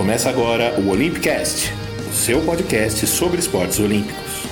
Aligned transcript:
Começa 0.00 0.30
agora 0.30 0.80
o 0.80 0.88
Olympicast, 0.88 1.74
o 2.10 2.14
seu 2.14 2.40
podcast 2.40 3.06
sobre 3.06 3.38
esportes 3.38 3.78
olímpicos. 3.78 4.46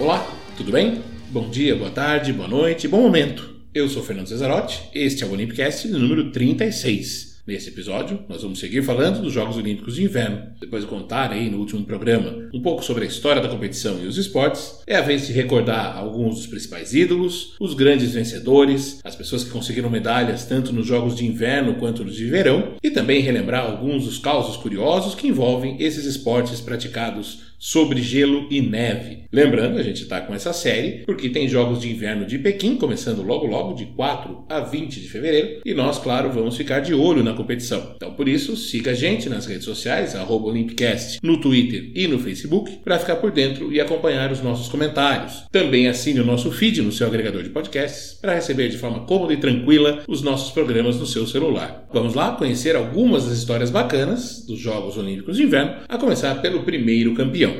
Olá, 0.00 0.28
tudo 0.56 0.72
bem? 0.72 1.00
Bom 1.30 1.48
dia, 1.48 1.76
boa 1.76 1.92
tarde, 1.92 2.32
boa 2.32 2.48
noite, 2.48 2.88
bom 2.88 3.02
momento. 3.02 3.54
Eu 3.72 3.88
sou 3.88 4.02
Fernando 4.02 4.26
Cesarotti, 4.26 4.90
este 4.92 5.22
é 5.22 5.26
o 5.28 5.30
Olympicast 5.30 5.86
número 5.86 6.32
36. 6.32 7.31
Nesse 7.44 7.70
episódio, 7.70 8.20
nós 8.28 8.42
vamos 8.42 8.60
seguir 8.60 8.82
falando 8.82 9.20
dos 9.20 9.32
Jogos 9.32 9.56
Olímpicos 9.56 9.96
de 9.96 10.04
Inverno. 10.04 10.52
Depois 10.60 10.84
de 10.84 10.88
contar 10.88 11.32
aí 11.32 11.50
no 11.50 11.58
último 11.58 11.84
programa 11.84 12.48
um 12.54 12.62
pouco 12.62 12.84
sobre 12.84 13.02
a 13.02 13.08
história 13.08 13.42
da 13.42 13.48
competição 13.48 13.98
e 14.00 14.06
os 14.06 14.16
esportes, 14.16 14.80
é 14.86 14.94
a 14.94 15.00
vez 15.00 15.26
de 15.26 15.32
recordar 15.32 15.96
alguns 15.96 16.36
dos 16.36 16.46
principais 16.46 16.94
ídolos, 16.94 17.56
os 17.58 17.74
grandes 17.74 18.12
vencedores, 18.12 19.00
as 19.02 19.16
pessoas 19.16 19.42
que 19.42 19.50
conseguiram 19.50 19.90
medalhas 19.90 20.44
tanto 20.44 20.72
nos 20.72 20.86
Jogos 20.86 21.16
de 21.16 21.26
Inverno 21.26 21.74
quanto 21.74 22.04
nos 22.04 22.14
de 22.14 22.26
Verão, 22.26 22.76
e 22.80 22.92
também 22.92 23.20
relembrar 23.20 23.66
alguns 23.66 24.04
dos 24.04 24.18
causos 24.18 24.56
curiosos 24.56 25.16
que 25.16 25.26
envolvem 25.26 25.82
esses 25.82 26.04
esportes 26.04 26.60
praticados 26.60 27.51
sobre 27.62 28.02
gelo 28.02 28.48
e 28.50 28.60
neve. 28.60 29.22
Lembrando, 29.32 29.78
a 29.78 29.84
gente 29.84 30.02
está 30.02 30.20
com 30.20 30.34
essa 30.34 30.52
série 30.52 31.04
porque 31.06 31.28
tem 31.28 31.46
Jogos 31.46 31.80
de 31.80 31.88
Inverno 31.88 32.26
de 32.26 32.36
Pequim 32.36 32.76
começando 32.76 33.22
logo 33.22 33.46
logo 33.46 33.74
de 33.74 33.86
4 33.86 34.46
a 34.48 34.58
20 34.58 35.00
de 35.00 35.08
fevereiro 35.08 35.60
e 35.64 35.72
nós, 35.72 35.96
claro, 35.96 36.32
vamos 36.32 36.56
ficar 36.56 36.80
de 36.80 36.92
olho 36.92 37.22
na 37.22 37.34
competição. 37.34 37.92
Então, 37.94 38.14
por 38.14 38.28
isso, 38.28 38.56
siga 38.56 38.90
a 38.90 38.94
gente 38.94 39.28
nas 39.28 39.46
redes 39.46 39.64
sociais, 39.64 40.16
Olympicast, 40.28 41.20
no 41.22 41.40
Twitter 41.40 41.92
e 41.94 42.08
no 42.08 42.18
Facebook, 42.18 42.80
para 42.82 42.98
ficar 42.98 43.16
por 43.16 43.30
dentro 43.30 43.72
e 43.72 43.80
acompanhar 43.80 44.32
os 44.32 44.42
nossos 44.42 44.68
comentários. 44.68 45.44
Também 45.52 45.86
assine 45.86 46.18
o 46.18 46.26
nosso 46.26 46.50
feed 46.50 46.82
no 46.82 46.90
seu 46.90 47.06
agregador 47.06 47.44
de 47.44 47.50
podcasts 47.50 48.18
para 48.20 48.34
receber 48.34 48.70
de 48.70 48.78
forma 48.78 49.06
cômoda 49.06 49.32
e 49.34 49.36
tranquila 49.36 50.02
os 50.08 50.20
nossos 50.20 50.50
programas 50.50 50.98
no 50.98 51.06
seu 51.06 51.28
celular. 51.28 51.86
Vamos 51.92 52.14
lá 52.14 52.32
conhecer 52.32 52.74
algumas 52.74 53.26
das 53.26 53.38
histórias 53.38 53.70
bacanas 53.70 54.44
dos 54.46 54.58
Jogos 54.58 54.98
Olímpicos 54.98 55.36
de 55.36 55.44
Inverno, 55.44 55.76
a 55.88 55.96
começar 55.96 56.34
pelo 56.42 56.64
primeiro 56.64 57.14
campeão. 57.14 57.51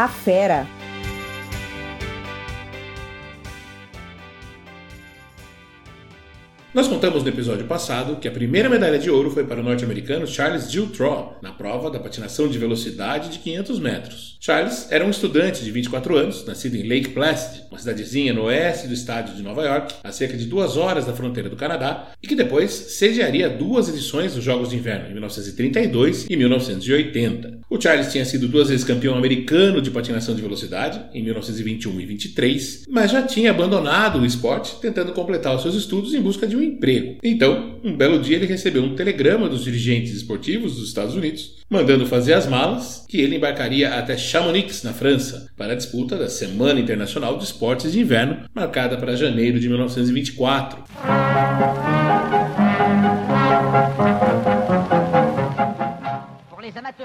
A 0.00 0.08
Fera. 0.08 0.66
Nós 6.72 6.88
contamos 6.88 7.22
no 7.22 7.28
episódio 7.28 7.66
passado 7.66 8.16
que 8.16 8.26
a 8.26 8.32
primeira 8.32 8.70
medalha 8.70 8.98
de 8.98 9.10
ouro 9.10 9.30
foi 9.30 9.44
para 9.44 9.60
o 9.60 9.62
norte-americano 9.62 10.26
Charles 10.26 10.72
Giltrow 10.72 11.36
na 11.42 11.52
prova 11.52 11.90
da 11.90 12.00
patinação 12.00 12.48
de 12.48 12.58
velocidade 12.58 13.28
de 13.28 13.40
500 13.40 13.78
metros. 13.78 14.29
Charles 14.42 14.86
era 14.90 15.04
um 15.04 15.10
estudante 15.10 15.62
de 15.62 15.70
24 15.70 16.16
anos, 16.16 16.46
nascido 16.46 16.74
em 16.74 16.88
Lake 16.88 17.10
Placid, 17.10 17.64
uma 17.70 17.78
cidadezinha 17.78 18.32
no 18.32 18.44
oeste 18.44 18.88
do 18.88 18.94
estado 18.94 19.36
de 19.36 19.42
Nova 19.42 19.62
York, 19.62 19.96
a 20.02 20.10
cerca 20.10 20.34
de 20.34 20.46
duas 20.46 20.78
horas 20.78 21.04
da 21.04 21.12
fronteira 21.12 21.50
do 21.50 21.56
Canadá, 21.56 22.12
e 22.22 22.26
que 22.26 22.34
depois 22.34 22.70
sediaria 22.70 23.50
duas 23.50 23.90
edições 23.90 24.34
dos 24.34 24.42
Jogos 24.42 24.70
de 24.70 24.76
Inverno, 24.76 25.10
em 25.10 25.12
1932 25.12 26.26
e 26.30 26.36
1980. 26.36 27.58
O 27.68 27.78
Charles 27.78 28.10
tinha 28.10 28.24
sido 28.24 28.48
duas 28.48 28.70
vezes 28.70 28.82
campeão 28.82 29.14
americano 29.14 29.82
de 29.82 29.90
patinação 29.90 30.34
de 30.34 30.40
velocidade, 30.40 31.02
em 31.12 31.22
1921 31.22 32.00
e 32.00 32.06
23, 32.06 32.84
mas 32.88 33.10
já 33.10 33.22
tinha 33.22 33.50
abandonado 33.50 34.20
o 34.20 34.24
esporte, 34.24 34.80
tentando 34.80 35.12
completar 35.12 35.54
os 35.54 35.60
seus 35.60 35.74
estudos 35.74 36.14
em 36.14 36.22
busca 36.22 36.46
de 36.46 36.56
um 36.56 36.62
emprego. 36.62 37.18
Então, 37.22 37.78
um 37.84 37.94
belo 37.94 38.18
dia 38.18 38.36
ele 38.36 38.46
recebeu 38.46 38.82
um 38.82 38.94
telegrama 38.94 39.50
dos 39.50 39.64
dirigentes 39.64 40.14
esportivos 40.14 40.76
dos 40.76 40.88
Estados 40.88 41.14
Unidos, 41.14 41.60
mandando 41.68 42.06
fazer 42.06 42.32
as 42.32 42.48
malas, 42.48 43.04
que 43.06 43.20
ele 43.20 43.36
embarcaria 43.36 43.94
até 43.94 44.16
Chamonix, 44.30 44.84
na 44.84 44.92
França, 44.92 45.50
para 45.56 45.72
a 45.72 45.74
disputa 45.74 46.16
da 46.16 46.28
Semana 46.28 46.78
Internacional 46.78 47.36
de 47.36 47.42
Esportes 47.42 47.90
de 47.90 47.98
Inverno, 47.98 48.44
marcada 48.54 48.96
para 48.96 49.16
janeiro 49.16 49.58
de 49.58 49.68
1924. 49.68 50.84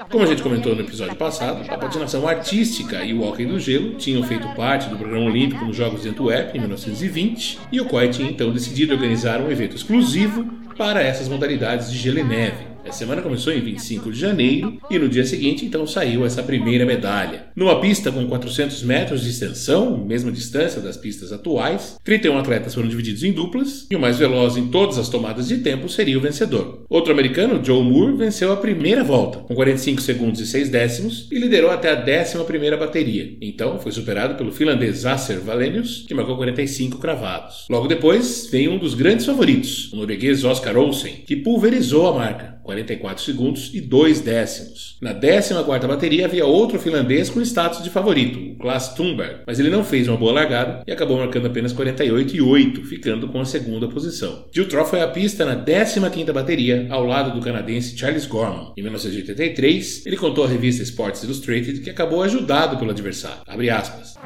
Como 0.08 0.22
a 0.22 0.26
gente 0.28 0.40
comentou 0.40 0.76
no 0.76 0.82
episódio 0.82 1.16
passado, 1.16 1.68
a 1.68 1.76
patinação 1.76 2.28
artística 2.28 3.02
e 3.02 3.12
o 3.12 3.24
hóquei 3.24 3.44
do 3.44 3.58
gelo 3.58 3.94
tinham 3.96 4.22
feito 4.22 4.46
parte 4.54 4.88
do 4.88 4.96
programa 4.96 5.26
olímpico 5.26 5.64
nos 5.64 5.76
Jogos 5.76 6.02
de 6.02 6.10
Antuérpia 6.10 6.58
em 6.58 6.60
1920 6.60 7.58
e 7.72 7.80
o 7.80 7.86
COI 7.86 8.08
tinha 8.10 8.30
então 8.30 8.52
decidido 8.52 8.94
organizar 8.94 9.40
um 9.40 9.50
evento 9.50 9.74
exclusivo 9.74 10.44
para 10.78 11.02
essas 11.02 11.26
modalidades 11.26 11.90
de 11.90 11.98
gelo 11.98 12.20
e 12.20 12.22
neve. 12.22 12.75
A 12.88 12.92
semana 12.92 13.20
começou 13.20 13.52
em 13.52 13.60
25 13.60 14.12
de 14.12 14.18
janeiro 14.18 14.78
e 14.88 14.98
no 14.98 15.08
dia 15.08 15.24
seguinte 15.24 15.66
então 15.66 15.86
saiu 15.86 16.24
essa 16.24 16.42
primeira 16.42 16.86
medalha. 16.86 17.46
Numa 17.56 17.80
pista 17.80 18.12
com 18.12 18.24
400 18.26 18.82
metros 18.84 19.22
de 19.22 19.30
extensão, 19.30 19.98
mesma 19.98 20.30
distância 20.30 20.80
das 20.80 20.96
pistas 20.96 21.32
atuais, 21.32 21.96
31 22.04 22.38
atletas 22.38 22.74
foram 22.74 22.88
divididos 22.88 23.24
em 23.24 23.32
duplas 23.32 23.86
e 23.90 23.96
o 23.96 24.00
mais 24.00 24.18
veloz 24.18 24.56
em 24.56 24.68
todas 24.68 24.98
as 24.98 25.08
tomadas 25.08 25.48
de 25.48 25.58
tempo 25.58 25.88
seria 25.88 26.16
o 26.16 26.20
vencedor. 26.20 26.84
Outro 26.88 27.12
americano, 27.12 27.62
Joe 27.62 27.82
Moore, 27.82 28.16
venceu 28.16 28.52
a 28.52 28.56
primeira 28.56 29.02
volta 29.02 29.40
com 29.40 29.54
45 29.54 30.00
segundos 30.00 30.40
e 30.40 30.46
6 30.46 30.68
décimos 30.68 31.28
e 31.32 31.38
liderou 31.38 31.70
até 31.70 31.90
a 31.90 32.22
11 32.22 32.44
primeira 32.44 32.76
bateria. 32.76 33.36
Então 33.42 33.80
foi 33.80 33.90
superado 33.90 34.36
pelo 34.36 34.52
finlandês 34.52 35.04
Acer 35.04 35.40
Valenius, 35.40 36.04
que 36.06 36.14
marcou 36.14 36.36
45 36.36 36.98
cravados. 36.98 37.66
Logo 37.68 37.88
depois 37.88 38.48
veio 38.50 38.70
um 38.70 38.78
dos 38.78 38.94
grandes 38.94 39.26
favoritos, 39.26 39.92
o 39.92 39.96
norueguês 39.96 40.44
Oscar 40.44 40.76
Olsen, 40.76 41.24
que 41.26 41.34
pulverizou 41.34 42.06
a 42.06 42.14
marca 42.14 42.55
44 42.66 43.22
segundos 43.22 43.70
e 43.72 43.80
2 43.80 44.20
décimos. 44.20 44.98
Na 45.00 45.14
14ª 45.14 45.86
bateria 45.86 46.26
havia 46.26 46.44
outro 46.44 46.78
finlandês 46.78 47.30
com 47.30 47.40
status 47.40 47.82
de 47.82 47.90
favorito, 47.90 48.38
o 48.38 48.58
Klaas 48.58 48.92
Thunberg, 48.94 49.42
mas 49.46 49.58
ele 49.58 49.70
não 49.70 49.84
fez 49.84 50.08
uma 50.08 50.16
boa 50.16 50.32
largada 50.32 50.82
e 50.86 50.92
acabou 50.92 51.16
marcando 51.16 51.46
apenas 51.46 51.72
48 51.72 52.36
e 52.36 52.42
8, 52.42 52.84
ficando 52.84 53.28
com 53.28 53.40
a 53.40 53.44
segunda 53.44 53.88
posição. 53.88 54.46
Giltrow 54.52 54.84
foi 54.84 55.00
à 55.00 55.08
pista 55.08 55.44
na 55.44 55.56
15ª 55.56 56.32
bateria, 56.32 56.86
ao 56.90 57.06
lado 57.06 57.32
do 57.32 57.40
canadense 57.40 57.96
Charles 57.96 58.26
Gorman. 58.26 58.72
Em 58.76 58.82
1983, 58.82 60.04
ele 60.04 60.16
contou 60.16 60.44
à 60.44 60.48
revista 60.48 60.82
Sports 60.82 61.22
Illustrated 61.22 61.80
que 61.80 61.90
acabou 61.90 62.22
ajudado 62.22 62.76
pelo 62.76 62.90
adversário. 62.90 63.42
Abre 63.46 63.70
aspas. 63.70 64.16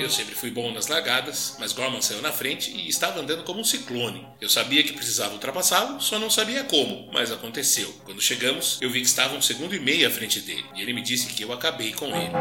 Eu 0.00 0.08
sempre 0.08 0.34
fui 0.34 0.50
bom 0.50 0.72
nas 0.72 0.88
largadas, 0.88 1.56
mas 1.60 1.74
Gorman 1.74 2.00
saiu 2.00 2.22
na 2.22 2.32
frente 2.32 2.70
e 2.74 2.88
estava 2.88 3.20
andando 3.20 3.44
como 3.44 3.60
um 3.60 3.64
ciclone. 3.64 4.26
Eu 4.40 4.48
sabia 4.48 4.82
que 4.82 4.94
precisava 4.94 5.34
ultrapassá-lo, 5.34 6.00
só 6.00 6.18
não 6.18 6.30
sabia 6.30 6.64
como, 6.64 7.10
mas 7.12 7.30
aconteceu. 7.30 7.92
Quando 8.04 8.20
chegamos, 8.20 8.78
eu 8.80 8.90
vi 8.90 9.00
que 9.00 9.06
estava 9.06 9.36
um 9.36 9.42
segundo 9.42 9.74
e 9.74 9.78
meio 9.78 10.08
à 10.08 10.10
frente 10.10 10.40
dele, 10.40 10.64
e 10.74 10.80
ele 10.80 10.94
me 10.94 11.02
disse 11.02 11.34
que 11.34 11.44
eu 11.44 11.52
acabei 11.52 11.92
com 11.92 12.06
ele. 12.06 12.32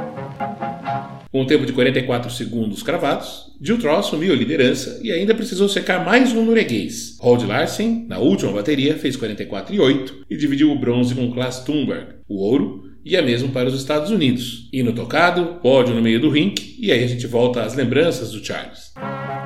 Com 1.31 1.41
um 1.41 1.45
tempo 1.45 1.65
de 1.65 1.73
44 1.73 2.31
segundos 2.31 2.81
cravados, 2.81 3.51
Giltrow 3.61 3.99
assumiu 3.99 4.33
a 4.33 4.37
liderança 4.37 4.99
e 5.03 5.11
ainda 5.11 5.35
precisou 5.35 5.67
secar 5.67 6.03
mais 6.03 6.31
um 6.31 6.45
norueguês. 6.45 7.17
Rod 7.19 7.43
Larsen, 7.43 8.05
na 8.07 8.19
última 8.19 8.53
bateria, 8.53 8.97
fez 8.97 9.17
44 9.17 9.75
e 9.75 9.79
8 9.79 10.25
e 10.29 10.37
dividiu 10.37 10.71
o 10.71 10.79
bronze 10.79 11.13
com 11.13 11.31
Klaas 11.31 11.59
Thunberg. 11.59 12.15
O 12.27 12.41
ouro 12.41 12.88
ia 13.09 13.21
mesmo 13.21 13.49
para 13.49 13.67
os 13.67 13.73
Estados 13.73 14.11
Unidos. 14.11 14.69
Hino 14.71 14.93
tocado, 14.93 15.59
pódio 15.61 15.95
no 15.95 16.01
meio 16.01 16.21
do 16.21 16.29
rink, 16.29 16.75
e 16.79 16.91
aí 16.91 17.03
a 17.03 17.07
gente 17.07 17.25
volta 17.25 17.63
às 17.63 17.73
lembranças 17.73 18.31
do 18.31 18.45
Charles. 18.45 18.93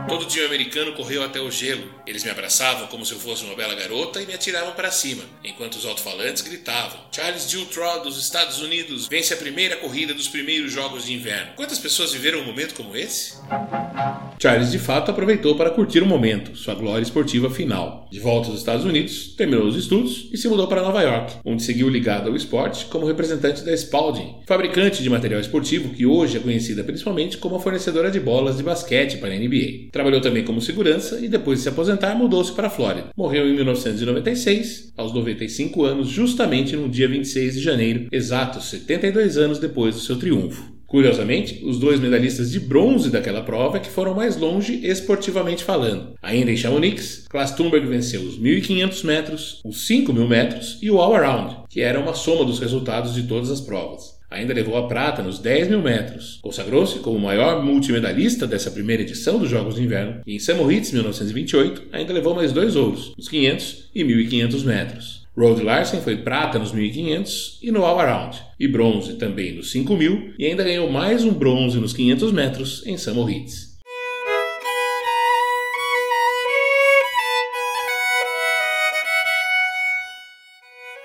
Todo 0.08 0.26
dia 0.26 0.44
o 0.44 0.48
americano 0.48 0.92
correu 0.94 1.24
até 1.24 1.40
o 1.40 1.50
gelo. 1.50 1.84
Eles 2.06 2.24
me 2.24 2.30
abraçavam 2.30 2.88
como 2.88 3.06
se 3.06 3.14
eu 3.14 3.20
fosse 3.20 3.46
uma 3.46 3.56
bela 3.56 3.74
garota 3.74 4.22
e 4.22 4.26
me 4.26 4.34
atiravam 4.34 4.74
para 4.74 4.92
cima, 4.92 5.24
enquanto 5.44 5.76
os 5.76 5.86
alto-falantes 5.86 6.42
gritavam: 6.42 7.00
Charles 7.12 7.50
Giltrow 7.50 8.04
dos 8.04 8.18
Estados 8.18 8.62
Unidos 8.62 9.08
vence 9.08 9.34
a 9.34 9.38
primeira 9.38 9.78
corrida 9.78 10.14
dos 10.14 10.28
primeiros 10.28 10.72
Jogos 10.72 11.06
de 11.06 11.14
Inverno. 11.14 11.54
Quantas 11.56 11.80
pessoas 11.80 12.12
viveram 12.12 12.42
um 12.42 12.46
momento 12.46 12.74
como 12.76 12.96
esse? 12.96 13.38
Charles 14.42 14.72
de 14.72 14.80
fato 14.80 15.10
aproveitou 15.10 15.56
para 15.56 15.70
curtir 15.70 16.04
o 16.04 16.06
momento, 16.06 16.56
sua 16.56 16.76
glória 16.76 17.04
esportiva 17.04 17.50
final. 17.50 18.08
De 18.12 18.20
volta 18.20 18.50
aos 18.50 18.60
Estados 18.60 18.86
Unidos, 18.86 19.34
terminou 19.38 19.66
os 19.66 19.78
estudos 19.78 20.30
e 20.32 20.38
se 20.38 20.48
mudou 20.48 20.68
para 20.68 20.82
Nova 20.82 21.02
York, 21.02 21.36
onde 21.46 21.64
seguiu 21.64 21.90
ligado 21.90 22.30
ao 22.30 22.36
esporte 22.36 22.86
como 22.86 23.06
representante 23.06 23.64
da 23.64 23.76
Spalding, 23.76 24.42
fabricante 24.46 25.02
de 25.02 25.10
material 25.10 25.40
esportivo 25.40 25.94
que 25.94 26.06
hoje 26.06 26.38
é 26.38 26.40
conhecida 26.40 26.84
principalmente 26.84 27.38
como 27.38 27.56
a 27.56 27.60
fornecedora 27.60 28.12
de 28.12 28.20
bolas 28.20 28.58
de 28.58 28.64
basquete 28.64 29.18
para 29.18 29.34
a 29.34 29.38
NBA. 29.38 29.93
Trabalhou 29.94 30.20
também 30.20 30.44
como 30.44 30.60
segurança 30.60 31.20
e 31.24 31.30
depois 31.30 31.60
de 31.60 31.64
se 31.64 31.70
aposentar 31.70 32.16
mudou-se 32.16 32.52
para 32.52 32.66
a 32.66 32.70
Flórida. 32.70 33.10
Morreu 33.16 33.48
em 33.48 33.54
1996, 33.54 34.92
aos 34.98 35.14
95 35.14 35.86
anos, 35.86 36.10
justamente 36.10 36.76
no 36.76 36.90
dia 36.90 37.08
26 37.08 37.54
de 37.54 37.60
janeiro, 37.62 38.08
exatos 38.12 38.72
72 38.72 39.38
anos 39.38 39.60
depois 39.60 39.94
do 39.94 40.02
seu 40.02 40.18
triunfo. 40.18 40.74
Curiosamente, 40.88 41.64
os 41.64 41.78
dois 41.78 42.00
medalhistas 42.00 42.52
de 42.52 42.60
bronze 42.60 43.12
daquela 43.12 43.44
prova 43.44 43.78
é 43.78 43.80
que 43.80 43.90
foram 43.90 44.16
mais 44.16 44.36
longe 44.36 44.80
esportivamente 44.84 45.64
falando. 45.64 46.16
Ainda 46.24 46.52
em 46.52 46.58
Chamonix, 46.58 47.26
Klaas 47.30 47.52
Thunberg 47.52 47.86
venceu 47.86 48.22
os 48.22 48.40
1.500 48.40 49.04
metros, 49.04 49.62
os 49.64 49.88
5.000 49.88 50.28
metros 50.28 50.80
e 50.82 50.90
o 50.90 51.00
all-around, 51.00 51.68
que 51.70 51.82
era 51.82 52.00
uma 52.00 52.16
soma 52.16 52.44
dos 52.44 52.60
resultados 52.60 53.14
de 53.14 53.24
todas 53.24 53.52
as 53.52 53.62
provas. 53.62 54.20
Ainda 54.34 54.54
levou 54.54 54.76
a 54.76 54.88
prata 54.88 55.22
nos 55.22 55.40
10 55.40 55.70
mil 55.70 55.82
metros. 55.82 56.40
Consagrou-se 56.42 57.00
como 57.00 57.18
o 57.18 57.22
maior 57.22 57.64
multimedalista 57.64 58.48
dessa 58.48 58.72
primeira 58.72 59.04
edição 59.04 59.38
dos 59.38 59.50
Jogos 59.50 59.76
de 59.76 59.84
Inverno. 59.84 60.22
E 60.26 60.36
em 60.36 60.40
Samoritz, 60.40 60.92
1928, 60.92 61.84
ainda 61.92 62.12
levou 62.12 62.34
mais 62.34 62.52
dois 62.52 62.76
ouros, 62.76 63.14
nos 63.16 63.30
500 63.30 63.90
e 63.94 64.04
1.500 64.04 64.66
metros. 64.66 65.24
Rod 65.36 65.60
Larsen 65.62 66.02
foi 66.02 66.18
prata 66.18 66.60
nos 66.60 66.72
1500 66.72 67.60
e 67.62 67.72
no 67.72 67.84
all-around, 67.84 68.40
e 68.60 68.68
bronze 68.68 69.14
também 69.16 69.54
nos 69.54 69.72
5000 69.72 70.34
e 70.38 70.46
ainda 70.46 70.64
ganhou 70.64 70.92
mais 70.92 71.24
um 71.24 71.34
bronze 71.34 71.80
nos 71.80 71.94
500 71.94 72.32
metros 72.32 72.84
em 72.86 72.98
Samoritz. 72.98 73.73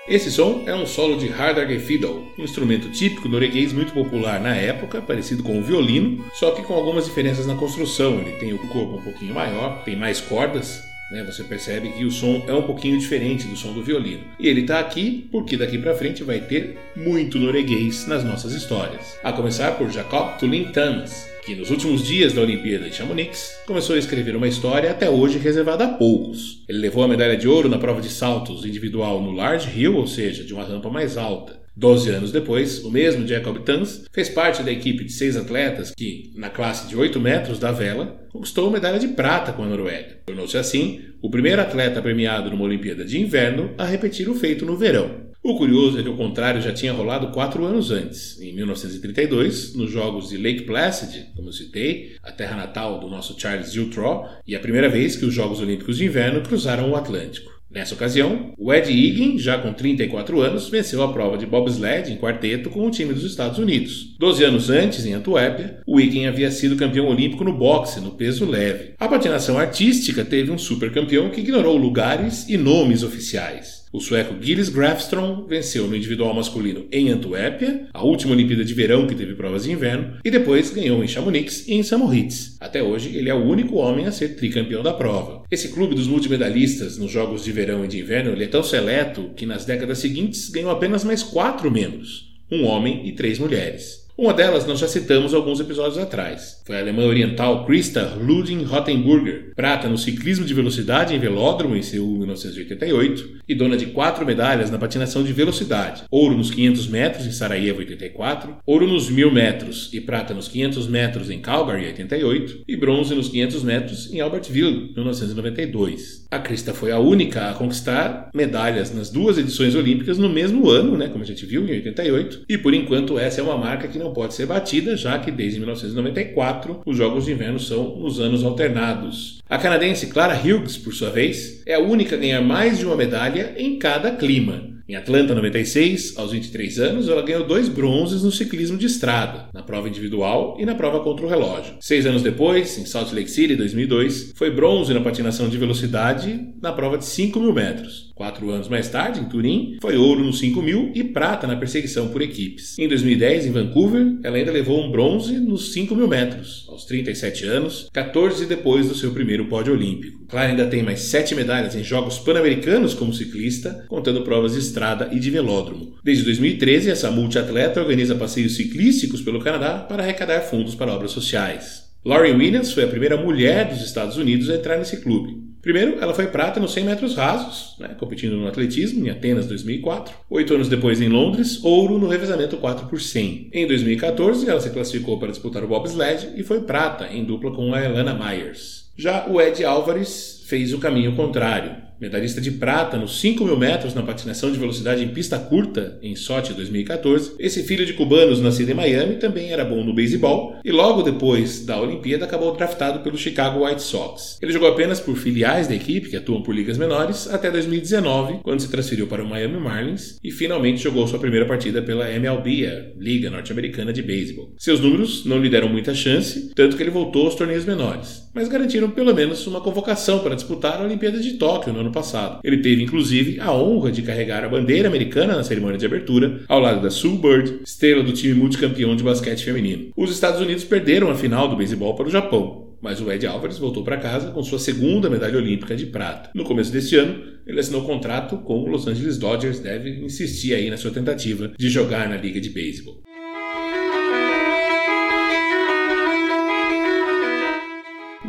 Esse 0.09 0.31
som 0.31 0.63
é 0.65 0.73
um 0.73 0.87
solo 0.87 1.19
de 1.19 1.31
Hardager 1.31 1.79
Fiddle, 1.79 2.33
um 2.35 2.43
instrumento 2.43 2.89
típico 2.89 3.29
norueguês 3.29 3.71
muito 3.71 3.93
popular 3.93 4.39
na 4.39 4.55
época, 4.55 5.03
parecido 5.03 5.43
com 5.43 5.59
o 5.59 5.61
violino, 5.61 6.25
só 6.33 6.49
que 6.49 6.63
com 6.63 6.73
algumas 6.73 7.05
diferenças 7.05 7.45
na 7.45 7.53
construção. 7.53 8.19
Ele 8.19 8.31
tem 8.37 8.51
o 8.51 8.57
corpo 8.57 8.95
um 8.95 9.01
pouquinho 9.03 9.35
maior, 9.35 9.83
tem 9.83 9.95
mais 9.95 10.19
cordas, 10.19 10.83
né? 11.11 11.23
Você 11.23 11.43
percebe 11.43 11.89
que 11.89 12.05
o 12.05 12.11
som 12.11 12.43
é 12.47 12.53
um 12.53 12.63
pouquinho 12.63 12.97
diferente 12.97 13.47
do 13.47 13.55
som 13.55 13.73
do 13.73 13.83
violino. 13.83 14.23
E 14.39 14.47
ele 14.47 14.61
está 14.61 14.79
aqui 14.79 15.27
porque 15.31 15.57
daqui 15.57 15.77
para 15.77 15.95
frente 15.95 16.23
vai 16.23 16.39
ter 16.39 16.77
muito 16.95 17.39
norueguês 17.39 18.07
nas 18.07 18.23
nossas 18.23 18.53
histórias. 18.53 19.17
A 19.23 19.31
começar 19.31 19.71
por 19.77 19.89
Jacob 19.89 20.37
Tulin 20.37 20.71
Tans, 20.71 21.27
que 21.45 21.55
nos 21.55 21.69
últimos 21.71 22.05
dias 22.05 22.33
da 22.33 22.41
Olimpíada 22.41 22.89
de 22.89 22.95
Chamonix 22.95 23.59
começou 23.65 23.95
a 23.95 23.99
escrever 23.99 24.35
uma 24.35 24.47
história 24.47 24.91
até 24.91 25.09
hoje 25.09 25.39
reservada 25.39 25.85
a 25.85 25.89
poucos. 25.89 26.63
Ele 26.67 26.79
levou 26.79 27.03
a 27.03 27.07
medalha 27.07 27.37
de 27.37 27.47
ouro 27.47 27.69
na 27.69 27.79
prova 27.79 28.01
de 28.01 28.09
saltos 28.09 28.65
individual 28.65 29.21
no 29.21 29.31
Large 29.31 29.79
Hill, 29.79 29.95
ou 29.95 30.07
seja, 30.07 30.43
de 30.43 30.53
uma 30.53 30.63
rampa 30.63 30.89
mais 30.89 31.17
alta. 31.17 31.59
Doze 31.79 32.09
anos 32.09 32.33
depois, 32.33 32.83
o 32.83 32.91
mesmo 32.91 33.25
Jacob 33.25 33.57
Tans 33.59 34.03
fez 34.11 34.27
parte 34.27 34.61
da 34.61 34.69
equipe 34.69 35.05
de 35.05 35.13
seis 35.13 35.37
atletas 35.37 35.93
que, 35.95 36.29
na 36.35 36.49
classe 36.49 36.89
de 36.89 36.97
8 36.97 37.17
metros 37.21 37.57
da 37.57 37.71
vela, 37.71 38.19
conquistou 38.33 38.69
medalha 38.69 38.99
de 38.99 39.07
prata 39.07 39.53
com 39.53 39.63
a 39.63 39.65
Noruega. 39.65 40.17
Tornou-se 40.25 40.57
assim 40.57 40.99
o 41.21 41.29
primeiro 41.29 41.61
atleta 41.61 42.01
premiado 42.01 42.49
numa 42.49 42.65
Olimpíada 42.65 43.05
de 43.05 43.17
Inverno 43.17 43.73
a 43.77 43.85
repetir 43.85 44.27
o 44.27 44.35
feito 44.35 44.65
no 44.65 44.75
verão. 44.75 45.29
O 45.41 45.55
curioso 45.55 45.97
é 45.97 46.03
que 46.03 46.09
o 46.09 46.17
contrário 46.17 46.61
já 46.61 46.73
tinha 46.73 46.91
rolado 46.91 47.31
quatro 47.31 47.63
anos 47.63 47.91
antes, 47.91 48.37
em 48.41 48.53
1932, 48.53 49.73
nos 49.73 49.89
Jogos 49.89 50.27
de 50.27 50.37
Lake 50.37 50.63
Placid, 50.63 51.31
como 51.33 51.53
citei, 51.53 52.17
a 52.21 52.29
terra 52.29 52.57
natal 52.57 52.99
do 52.99 53.07
nosso 53.07 53.39
Charles 53.39 53.71
Giltrow, 53.71 54.25
e 54.45 54.53
a 54.53 54.59
primeira 54.59 54.89
vez 54.89 55.15
que 55.15 55.23
os 55.23 55.33
Jogos 55.33 55.61
Olímpicos 55.61 55.95
de 55.95 56.03
Inverno 56.03 56.41
cruzaram 56.41 56.91
o 56.91 56.95
Atlântico. 56.97 57.57
Nessa 57.71 57.93
ocasião, 57.93 58.51
o 58.57 58.73
Ed 58.73 58.91
Egan, 58.91 59.37
já 59.37 59.59
com 59.59 59.71
34 59.71 60.41
anos, 60.41 60.69
venceu 60.69 61.03
a 61.03 61.13
prova 61.13 61.37
de 61.37 61.45
bobsled 61.45 62.11
em 62.11 62.17
quarteto 62.17 62.71
com 62.71 62.87
o 62.87 62.89
time 62.89 63.13
dos 63.13 63.23
Estados 63.23 63.59
Unidos. 63.59 64.15
Doze 64.17 64.43
anos 64.43 64.71
antes, 64.71 65.05
em 65.05 65.13
Antuérpia, 65.13 65.81
o 65.85 65.99
Egan 65.99 66.27
havia 66.27 66.49
sido 66.49 66.75
campeão 66.75 67.07
olímpico 67.07 67.43
no 67.43 67.55
boxe, 67.55 68.01
no 68.01 68.11
peso 68.11 68.43
leve. 68.43 68.93
A 68.99 69.07
patinação 69.07 69.59
artística 69.59 70.25
teve 70.25 70.49
um 70.49 70.57
supercampeão 70.57 71.29
que 71.29 71.41
ignorou 71.41 71.77
lugares 71.77 72.49
e 72.49 72.57
nomes 72.57 73.03
oficiais. 73.03 73.78
O 73.91 73.99
sueco 73.99 74.35
Gilles 74.39 74.69
Grafström 74.69 75.47
venceu 75.47 75.87
no 75.87 75.95
individual 75.95 76.31
masculino 76.31 76.85
em 76.91 77.09
Antuérpia, 77.09 77.87
a 77.91 78.03
última 78.03 78.33
Olimpíada 78.33 78.63
de 78.63 78.73
Verão 78.75 79.07
que 79.07 79.15
teve 79.15 79.33
provas 79.33 79.63
de 79.63 79.71
inverno, 79.71 80.17
e 80.23 80.29
depois 80.29 80.69
ganhou 80.69 81.03
em 81.03 81.07
Chamonix 81.07 81.67
e 81.67 81.73
em 81.73 81.81
Samoritz. 81.81 82.55
Até 82.59 82.83
hoje, 82.83 83.17
ele 83.17 83.29
é 83.29 83.33
o 83.33 83.43
único 83.43 83.77
homem 83.77 84.05
a 84.05 84.11
ser 84.11 84.35
tricampeão 84.35 84.83
da 84.83 84.93
prova. 84.93 85.43
Esse 85.49 85.69
clube 85.69 85.95
dos 85.95 86.05
multimedalistas 86.05 86.99
nos 86.99 87.09
Jogos 87.09 87.43
de 87.43 87.51
Verão 87.51 87.83
e 87.83 87.87
de 87.87 87.99
Inverno 87.99 88.39
é 88.39 88.47
tão 88.47 88.61
seleto 88.61 89.31
que 89.35 89.47
nas 89.47 89.65
décadas 89.65 89.97
seguintes 89.97 90.49
ganhou 90.49 90.69
apenas 90.69 91.03
mais 91.03 91.23
quatro 91.23 91.71
membros, 91.71 92.31
um 92.51 92.65
homem 92.65 93.07
e 93.07 93.13
três 93.13 93.39
mulheres. 93.39 94.07
Uma 94.19 94.33
delas 94.33 94.67
nós 94.67 94.79
já 94.79 94.87
citamos 94.89 95.33
alguns 95.33 95.61
episódios 95.61 95.97
atrás. 95.97 96.61
Foi 96.65 96.75
a 96.75 96.79
alemã 96.81 97.05
oriental 97.05 97.65
Christa 97.65 98.17
Luding 98.21 98.63
Rottenburger, 98.63 99.53
prata 99.55 99.87
no 99.87 99.97
ciclismo 99.97 100.43
de 100.43 100.53
velocidade 100.53 101.15
em 101.15 101.19
velódromo 101.19 101.73
em 101.73 101.81
Seul 101.81 102.17
1988 102.17 103.39
e 103.47 103.55
dona 103.55 103.77
de 103.77 103.85
quatro 103.85 104.25
medalhas 104.25 104.69
na 104.69 104.77
patinação 104.77 105.23
de 105.23 105.31
velocidade: 105.31 106.03
ouro 106.11 106.35
nos 106.35 106.51
500 106.51 106.87
metros 106.87 107.25
em 107.25 107.31
Sarajevo 107.31 107.79
84, 107.79 108.57
ouro 108.65 108.85
nos 108.85 109.09
1000 109.09 109.31
metros 109.31 109.89
e 109.93 110.01
prata 110.01 110.33
nos 110.33 110.49
500 110.49 110.89
metros 110.89 111.29
em 111.29 111.39
Calgary 111.39 111.85
88 111.85 112.63
e 112.67 112.75
bronze 112.75 113.15
nos 113.15 113.29
500 113.29 113.63
metros 113.63 114.13
em 114.13 114.19
Albertville 114.19 114.91
1992. 114.97 116.27
A 116.29 116.39
Krista 116.39 116.73
foi 116.73 116.91
a 116.91 116.99
única 116.99 117.49
a 117.49 117.53
conquistar 117.53 118.29
medalhas 118.35 118.93
nas 118.93 119.09
duas 119.09 119.37
edições 119.37 119.75
olímpicas 119.75 120.17
no 120.17 120.27
mesmo 120.27 120.69
ano, 120.69 120.97
né, 120.97 121.07
como 121.07 121.23
a 121.23 121.27
gente 121.27 121.45
viu 121.45 121.65
em 121.65 121.71
88, 121.71 122.41
e 122.49 122.57
por 122.57 122.73
enquanto 122.73 123.17
essa 123.17 123.39
é 123.39 123.43
uma 123.43 123.57
marca 123.57 123.87
que 123.87 123.97
não 123.97 124.08
não 124.09 124.13
pode 124.13 124.33
ser 124.33 124.47
batida, 124.47 124.97
já 124.97 125.19
que 125.19 125.31
desde 125.31 125.59
1994 125.59 126.81
os 126.85 126.97
Jogos 126.97 127.25
de 127.25 127.31
Inverno 127.31 127.59
são 127.59 127.97
nos 127.97 128.19
anos 128.19 128.43
alternados. 128.43 129.39
A 129.47 129.57
canadense 129.57 130.07
Clara 130.07 130.35
Hughes, 130.35 130.77
por 130.77 130.93
sua 130.93 131.11
vez, 131.11 131.61
é 131.65 131.75
a 131.75 131.79
única 131.79 132.15
a 132.15 132.19
ganhar 132.19 132.41
mais 132.41 132.79
de 132.79 132.85
uma 132.85 132.95
medalha 132.95 133.53
em 133.57 133.77
cada 133.77 134.11
clima. 134.11 134.79
Em 134.89 134.95
Atlanta 134.95 135.35
96, 135.35 136.17
aos 136.17 136.31
23 136.31 136.79
anos, 136.79 137.07
ela 137.07 137.21
ganhou 137.21 137.45
dois 137.45 137.69
bronzes 137.69 138.23
no 138.23 138.31
ciclismo 138.31 138.75
de 138.75 138.87
estrada, 138.87 139.47
na 139.53 139.61
prova 139.61 139.87
individual 139.87 140.57
e 140.59 140.65
na 140.65 140.73
prova 140.73 141.01
contra 141.01 141.27
o 141.27 141.29
relógio. 141.29 141.75
Seis 141.79 142.07
anos 142.07 142.23
depois, 142.23 142.75
em 142.79 142.85
Salt 142.85 143.13
Lake 143.13 143.29
City 143.29 143.55
2002, 143.55 144.33
foi 144.35 144.49
bronze 144.49 144.91
na 144.91 145.01
patinação 145.01 145.47
de 145.47 145.59
velocidade 145.59 146.39
na 146.59 146.73
prova 146.73 146.97
de 146.97 147.05
5 147.05 147.39
mil 147.39 147.53
metros. 147.53 148.08
Quatro 148.19 148.51
anos 148.51 148.67
mais 148.67 148.89
tarde, 148.89 149.21
em 149.21 149.29
Turim, 149.29 149.77
foi 149.81 149.95
ouro 149.95 150.21
nos 150.21 150.39
5 150.39 150.61
mil 150.61 150.91
e 150.93 151.05
prata 151.05 151.47
na 151.47 151.55
perseguição 151.55 152.09
por 152.09 152.21
equipes. 152.21 152.77
Em 152.77 152.85
2010, 152.85 153.45
em 153.45 153.51
Vancouver, 153.51 154.17
ela 154.25 154.35
ainda 154.35 154.51
levou 154.51 154.83
um 154.83 154.91
bronze 154.91 155.39
nos 155.39 155.71
5 155.71 155.95
mil 155.95 156.05
metros, 156.05 156.65
aos 156.67 156.83
37 156.83 157.45
anos, 157.45 157.89
14 157.93 158.45
depois 158.45 158.89
do 158.89 158.95
seu 158.95 159.11
primeiro 159.11 159.45
pódio 159.45 159.73
olímpico. 159.73 160.25
Clara 160.27 160.49
ainda 160.49 160.67
tem 160.67 160.83
mais 160.83 160.99
sete 160.99 161.33
medalhas 161.33 161.75
em 161.75 161.83
Jogos 161.83 162.19
Pan-Americanos 162.19 162.93
como 162.93 163.13
ciclista, 163.13 163.85
contando 163.87 164.21
provas 164.21 164.51
de 164.51 164.59
estrada 164.59 164.89
estrada 164.99 165.09
e 165.11 165.19
de 165.19 165.29
velódromo. 165.29 165.95
Desde 166.03 166.23
2013, 166.25 166.89
essa 166.89 167.11
multiatleta 167.11 167.79
organiza 167.79 168.15
passeios 168.15 168.55
ciclísticos 168.55 169.21
pelo 169.21 169.39
Canadá 169.39 169.79
para 169.79 170.03
arrecadar 170.03 170.41
fundos 170.41 170.75
para 170.75 170.93
obras 170.93 171.11
sociais. 171.11 171.87
Lauren 172.05 172.35
Williams 172.37 172.71
foi 172.71 172.85
a 172.85 172.87
primeira 172.87 173.17
mulher 173.17 173.67
dos 173.67 173.81
Estados 173.81 174.15
Unidos 174.15 174.49
a 174.49 174.55
entrar 174.55 174.77
nesse 174.77 175.01
clube. 175.01 175.38
Primeiro, 175.61 175.99
ela 175.99 176.13
foi 176.13 176.27
prata 176.27 176.59
nos 176.59 176.71
100 176.71 176.83
metros 176.85 177.15
rasos, 177.15 177.75
né, 177.79 177.89
competindo 177.99 178.37
no 178.37 178.47
atletismo 178.47 179.05
em 179.05 179.09
Atenas 179.09 179.45
2004. 179.47 180.13
Oito 180.29 180.53
anos 180.53 180.69
depois, 180.69 181.01
em 181.01 181.09
Londres, 181.09 181.63
ouro 181.63 181.97
no 181.97 182.07
revezamento 182.07 182.57
4 182.57 182.87
por 182.87 183.01
100. 183.01 183.49
Em 183.51 183.67
2014, 183.67 184.49
ela 184.49 184.61
se 184.61 184.69
classificou 184.69 185.19
para 185.19 185.31
disputar 185.31 185.63
o 185.63 185.67
bobsled 185.67 186.29
e 186.35 186.43
foi 186.43 186.61
prata 186.61 187.07
em 187.07 187.23
dupla 187.23 187.51
com 187.51 187.73
a 187.73 187.83
Elana 187.83 188.13
Myers. 188.13 188.89
Já 188.97 189.27
o 189.27 189.41
Ed 189.41 189.63
Álvares 189.63 190.43
fez 190.47 190.73
o 190.73 190.79
caminho 190.79 191.15
contrário 191.15 191.88
medalhista 191.99 192.39
de 192.39 192.51
prata 192.51 192.97
nos 192.97 193.19
5 193.19 193.43
mil 193.43 193.57
metros 193.57 193.93
na 193.93 194.03
patinação 194.03 194.51
de 194.51 194.59
velocidade 194.59 195.03
em 195.03 195.09
pista 195.09 195.37
curta 195.37 195.99
em 196.01 196.15
Sochi 196.15 196.53
2014. 196.53 197.33
Esse 197.39 197.63
filho 197.63 197.85
de 197.85 197.93
cubanos 197.93 198.39
nascido 198.39 198.69
em 198.69 198.73
Miami 198.73 199.15
também 199.15 199.51
era 199.51 199.65
bom 199.65 199.83
no 199.83 199.93
beisebol 199.93 200.55
e 200.63 200.71
logo 200.71 201.01
depois 201.01 201.65
da 201.65 201.79
Olimpíada 201.79 202.25
acabou 202.25 202.55
draftado 202.55 202.99
pelo 202.99 203.17
Chicago 203.17 203.65
White 203.65 203.81
Sox. 203.81 204.37
Ele 204.41 204.53
jogou 204.53 204.69
apenas 204.69 204.99
por 204.99 205.15
filiais 205.15 205.67
da 205.67 205.75
equipe 205.75 206.09
que 206.09 206.15
atuam 206.15 206.41
por 206.41 206.55
ligas 206.55 206.77
menores 206.77 207.27
até 207.27 207.51
2019, 207.51 208.39
quando 208.43 208.61
se 208.61 208.69
transferiu 208.69 209.07
para 209.07 209.23
o 209.23 209.27
Miami 209.27 209.59
Marlins 209.59 210.17
e 210.23 210.31
finalmente 210.31 210.81
jogou 210.81 211.07
sua 211.07 211.19
primeira 211.19 211.45
partida 211.45 211.81
pela 211.81 212.09
MLB, 212.11 212.65
a 212.67 212.91
Liga 212.97 213.29
Norte-Americana 213.29 213.91
de 213.91 214.01
Beisebol. 214.01 214.53
Seus 214.57 214.79
números 214.79 215.25
não 215.25 215.39
lhe 215.39 215.49
deram 215.49 215.69
muita 215.69 215.93
chance, 215.93 216.51
tanto 216.55 216.77
que 216.77 216.83
ele 216.83 216.89
voltou 216.89 217.25
aos 217.25 217.35
torneios 217.35 217.65
menores, 217.65 218.23
mas 218.33 218.47
garantiram 218.47 218.89
pelo 218.89 219.13
menos 219.13 219.45
uma 219.47 219.61
convocação 219.61 220.19
para 220.19 220.35
disputar 220.35 220.79
a 220.79 220.85
Olimpíada 220.85 221.19
de 221.19 221.33
Tóquio 221.33 221.73
no 221.73 221.79
ano 221.79 221.88
ano 221.89 221.91
passado. 221.91 222.39
Ele 222.43 222.57
teve, 222.57 222.83
inclusive, 222.83 223.39
a 223.39 223.51
honra 223.51 223.91
de 223.91 224.01
carregar 224.01 224.43
a 224.43 224.49
bandeira 224.49 224.87
americana 224.87 225.35
na 225.35 225.43
cerimônia 225.43 225.77
de 225.77 225.85
abertura, 225.85 226.41
ao 226.47 226.59
lado 226.59 226.81
da 226.81 226.89
Sue 226.89 227.17
Bird, 227.17 227.59
estrela 227.65 228.03
do 228.03 228.13
time 228.13 228.35
multicampeão 228.35 228.95
de 228.95 229.03
basquete 229.03 229.43
feminino. 229.43 229.91
Os 229.97 230.11
Estados 230.11 230.39
Unidos 230.39 230.63
perderam 230.63 231.09
a 231.09 231.15
final 231.15 231.47
do 231.47 231.55
beisebol 231.55 231.95
para 231.95 232.07
o 232.07 232.11
Japão, 232.11 232.75
mas 232.81 233.01
o 233.01 233.11
Ed 233.11 233.25
Álvares 233.27 233.57
voltou 233.57 233.83
para 233.83 233.97
casa 233.97 234.31
com 234.31 234.41
sua 234.43 234.59
segunda 234.59 235.09
medalha 235.09 235.37
olímpica 235.37 235.75
de 235.75 235.87
prata. 235.87 236.29
No 236.33 236.45
começo 236.45 236.71
deste 236.71 236.95
ano, 236.95 237.21
ele 237.45 237.59
assinou 237.59 237.81
contrato 237.81 238.37
com 238.37 238.61
o 238.61 238.67
Los 238.67 238.87
Angeles 238.87 239.17
Dodgers, 239.17 239.59
deve 239.59 239.89
insistir 240.03 240.53
aí 240.53 240.69
na 240.69 240.77
sua 240.77 240.91
tentativa 240.91 241.51
de 241.57 241.69
jogar 241.69 242.07
na 242.07 242.15
liga 242.15 242.39
de 242.39 242.49
beisebol. 242.49 243.01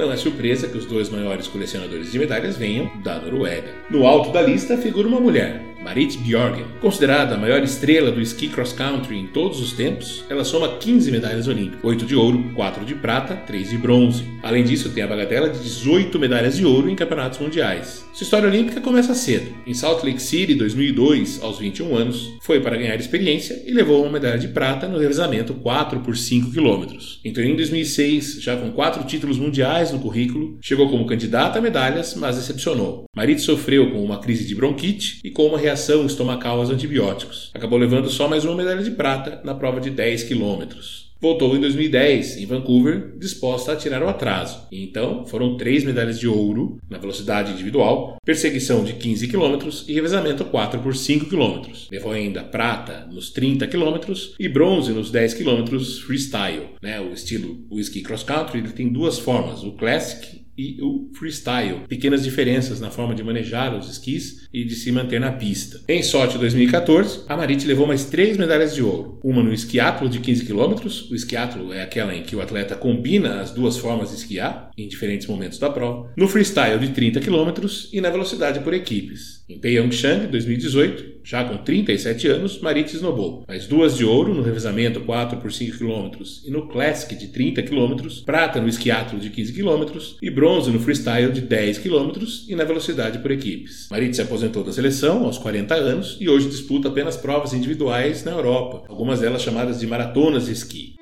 Não 0.01 0.11
é 0.11 0.17
surpresa 0.17 0.67
que 0.67 0.79
os 0.79 0.87
dois 0.87 1.11
maiores 1.11 1.47
colecionadores 1.47 2.11
de 2.11 2.19
medalhas 2.19 2.57
venham 2.57 2.91
da 3.03 3.21
Noruega. 3.21 3.75
No 3.91 4.07
alto 4.07 4.33
da 4.33 4.41
lista 4.41 4.79
figura 4.79 5.07
uma 5.07 5.21
mulher, 5.21 5.63
Marit 5.83 6.19
Bjorgen. 6.19 6.65
Considerada 6.81 7.35
a 7.35 7.39
maior 7.39 7.63
estrela 7.63 8.13
do 8.13 8.21
ski 8.21 8.49
cross 8.49 8.73
country 8.73 9.19
em 9.19 9.27
todos 9.27 9.61
os 9.61 9.73
tempos, 9.73 10.25
ela 10.29 10.45
soma 10.45 10.77
15 10.77 11.11
medalhas 11.11 11.49
olímpicas, 11.49 11.83
8 11.83 12.05
de 12.05 12.15
ouro, 12.15 12.45
4 12.55 12.85
de 12.85 12.95
prata, 12.95 13.35
3 13.35 13.71
de 13.71 13.79
bronze. 13.79 14.25
Além 14.43 14.63
disso, 14.63 14.91
tem 14.91 15.03
a 15.03 15.07
bagatela 15.07 15.49
de 15.49 15.59
18 15.59 16.19
medalhas 16.19 16.57
de 16.57 16.65
ouro 16.65 16.89
em 16.89 16.95
campeonatos 16.95 17.39
mundiais. 17.39 18.05
Sua 18.13 18.25
história 18.25 18.49
olímpica 18.49 18.81
começa 18.81 19.15
cedo. 19.15 19.53
Em 19.67 19.75
Salt 19.75 20.05
Lake 20.05 20.23
City, 20.23 20.55
2002, 20.55 21.43
aos 21.43 21.59
21 21.59 21.97
anos, 21.97 22.31
foi 22.43 22.61
para 22.61 22.77
ganhar 22.77 22.97
experiência 22.97 23.63
e 23.67 23.73
levou 23.73 24.03
uma 24.03 24.13
medalha 24.13 24.39
de 24.39 24.49
prata 24.49 24.87
no 24.87 24.99
revezamento 24.99 25.55
4 25.55 26.01
por 26.01 26.17
5 26.17 26.51
km. 26.53 26.97
Então, 27.25 27.43
em 27.43 27.57
2006, 27.57 28.43
já 28.43 28.57
com 28.57 28.71
quatro 28.73 29.05
títulos 29.05 29.39
mundiais 29.39 29.91
no 29.91 29.99
currículo, 29.99 30.59
chegou 30.61 30.89
como 30.89 31.07
candidata 31.07 31.59
a 31.59 31.63
medalhas, 31.63 32.15
mas 32.15 32.37
decepcionou. 32.37 33.05
Marit 33.17 33.41
sofreu 33.41 33.91
com 33.91 34.05
uma 34.05 34.21
crise 34.21 34.47
de 34.47 34.55
bronquite 34.55 35.21
e 35.25 35.31
com 35.31 35.47
uma 35.47 35.59
reação 35.59 35.70
estomacal 36.07 36.59
aos 36.59 36.71
antibióticos. 36.71 37.51
Acabou 37.55 37.79
levando 37.79 38.09
só 38.09 38.29
mais 38.29 38.45
uma 38.45 38.57
medalha 38.57 38.83
de 38.83 38.91
prata 38.91 39.41
na 39.45 39.55
prova 39.55 39.81
de 39.81 39.91
10 39.91 40.25
quilômetros. 40.25 41.11
Voltou 41.21 41.55
em 41.55 41.61
2010, 41.61 42.39
em 42.39 42.47
Vancouver, 42.47 43.13
disposta 43.19 43.73
a 43.73 43.77
tirar 43.77 44.03
o 44.03 44.09
atraso. 44.09 44.67
E 44.73 44.83
então 44.83 45.27
foram 45.27 45.59
três 45.59 45.85
medalhas 45.85 46.19
de 46.19 46.27
ouro 46.27 46.79
na 46.89 46.97
velocidade 46.97 47.53
individual, 47.53 48.17
perseguição 48.25 48.83
de 48.83 48.95
15 48.95 49.29
km 49.29 49.69
e 49.87 49.93
revezamento 49.93 50.47
4 50.47 50.81
por 50.81 50.97
5 50.97 51.27
km. 51.27 51.71
Levou 51.93 52.13
ainda 52.13 52.43
prata 52.43 53.07
nos 53.13 53.29
30 53.31 53.67
km 53.67 54.15
e 54.39 54.49
bronze 54.49 54.93
nos 54.93 55.11
10 55.11 55.35
km 55.35 55.79
freestyle. 56.07 56.71
Né? 56.81 56.99
O 56.99 57.13
estilo 57.13 57.67
o 57.69 57.79
ski 57.79 58.01
cross 58.01 58.23
country 58.23 58.61
ele 58.61 58.71
tem 58.71 58.89
duas 58.89 59.19
formas, 59.19 59.63
o 59.63 59.73
classic 59.73 60.40
e 60.57 60.77
o 60.81 61.11
freestyle. 61.15 61.81
Pequenas 61.89 62.23
diferenças 62.23 62.81
na 62.81 62.91
forma 62.91 63.15
de 63.15 63.23
manejar 63.23 63.77
os 63.77 63.91
esquis 63.91 64.49
e 64.53 64.65
de 64.65 64.75
se 64.75 64.93
manter 64.93 65.21
na 65.21 65.33
pista. 65.33 65.81
Em 65.89 66.03
Sochi 66.03 66.39
2014, 66.39 67.25
a 67.29 67.37
Marit 67.37 67.67
levou 67.67 67.87
mais 67.87 68.05
três 68.05 68.37
medalhas 68.37 68.75
de 68.75 68.83
ouro. 68.83 69.19
Uma 69.23 69.43
no 69.43 69.53
esquiatlo 69.53 70.09
de 70.09 70.21
15 70.21 70.45
km. 70.45 70.87
O 71.11 71.15
esquiatlo 71.15 71.73
é 71.73 71.83
aquela 71.83 72.15
em 72.15 72.23
que 72.23 72.37
o 72.37 72.41
atleta 72.41 72.75
combina 72.75 73.41
as 73.41 73.53
duas 73.53 73.77
formas 73.77 74.11
de 74.11 74.17
esquiar 74.17 74.71
em 74.77 74.89
diferentes 74.89 75.27
momentos 75.27 75.59
da 75.59 75.71
prova. 75.71 76.11
No 76.17 76.29
freestyle 76.29 76.79
de 76.79 76.89
30 76.89 77.21
km 77.21 77.51
e 77.93 78.01
na 78.01 78.11
velocidade 78.11 78.61
por 78.61 78.75
equipes. 78.75 79.45
Em 79.49 79.59
Pyeongchang 79.59 80.27
2018, 80.29 81.20
já 81.25 81.45
com 81.45 81.57
37 81.59 82.29
anos, 82.29 82.61
Marit 82.61 82.95
esnobou. 82.95 83.45
Mais 83.47 83.67
duas 83.67 83.97
de 83.97 84.05
ouro 84.05 84.35
no 84.35 84.43
revezamento 84.43 85.01
4 85.01 85.39
por 85.39 85.53
5 85.53 85.79
km 85.79 86.11
e 86.45 86.51
no 86.51 86.69
Classic 86.69 87.15
de 87.15 87.29
30 87.29 87.63
km, 87.63 87.97
prata 88.25 88.61
no 88.61 88.69
esquiatlo 88.69 89.19
de 89.19 89.31
15 89.31 89.53
km 89.53 89.99
e 90.23 90.31
bronze 90.31 90.71
no 90.71 90.81
freestyle 90.81 91.33
de 91.33 91.41
10 91.41 91.79
km 91.79 92.13
e 92.49 92.55
na 92.55 92.65
velocidade 92.65 93.19
por 93.19 93.31
equipes. 93.31 93.89
Marit 93.91 94.15
se 94.15 94.23
aposentou 94.23 94.65
da 94.65 94.73
seleção 94.73 95.25
aos 95.25 95.39
40 95.39 95.75
anos 95.75 96.17
e 96.21 96.29
hoje 96.29 96.49
disputa 96.49 96.89
apenas 96.89 97.17
provas 97.17 97.53
individuais 97.53 98.25
na 98.25 98.33
Europa, 98.33 98.85
algumas 98.89 99.21
delas 99.21 99.43
chamadas 99.43 99.81
de 99.81 99.87
maratonas 99.87 100.47
de 100.47 100.53
esqui. 100.53 101.00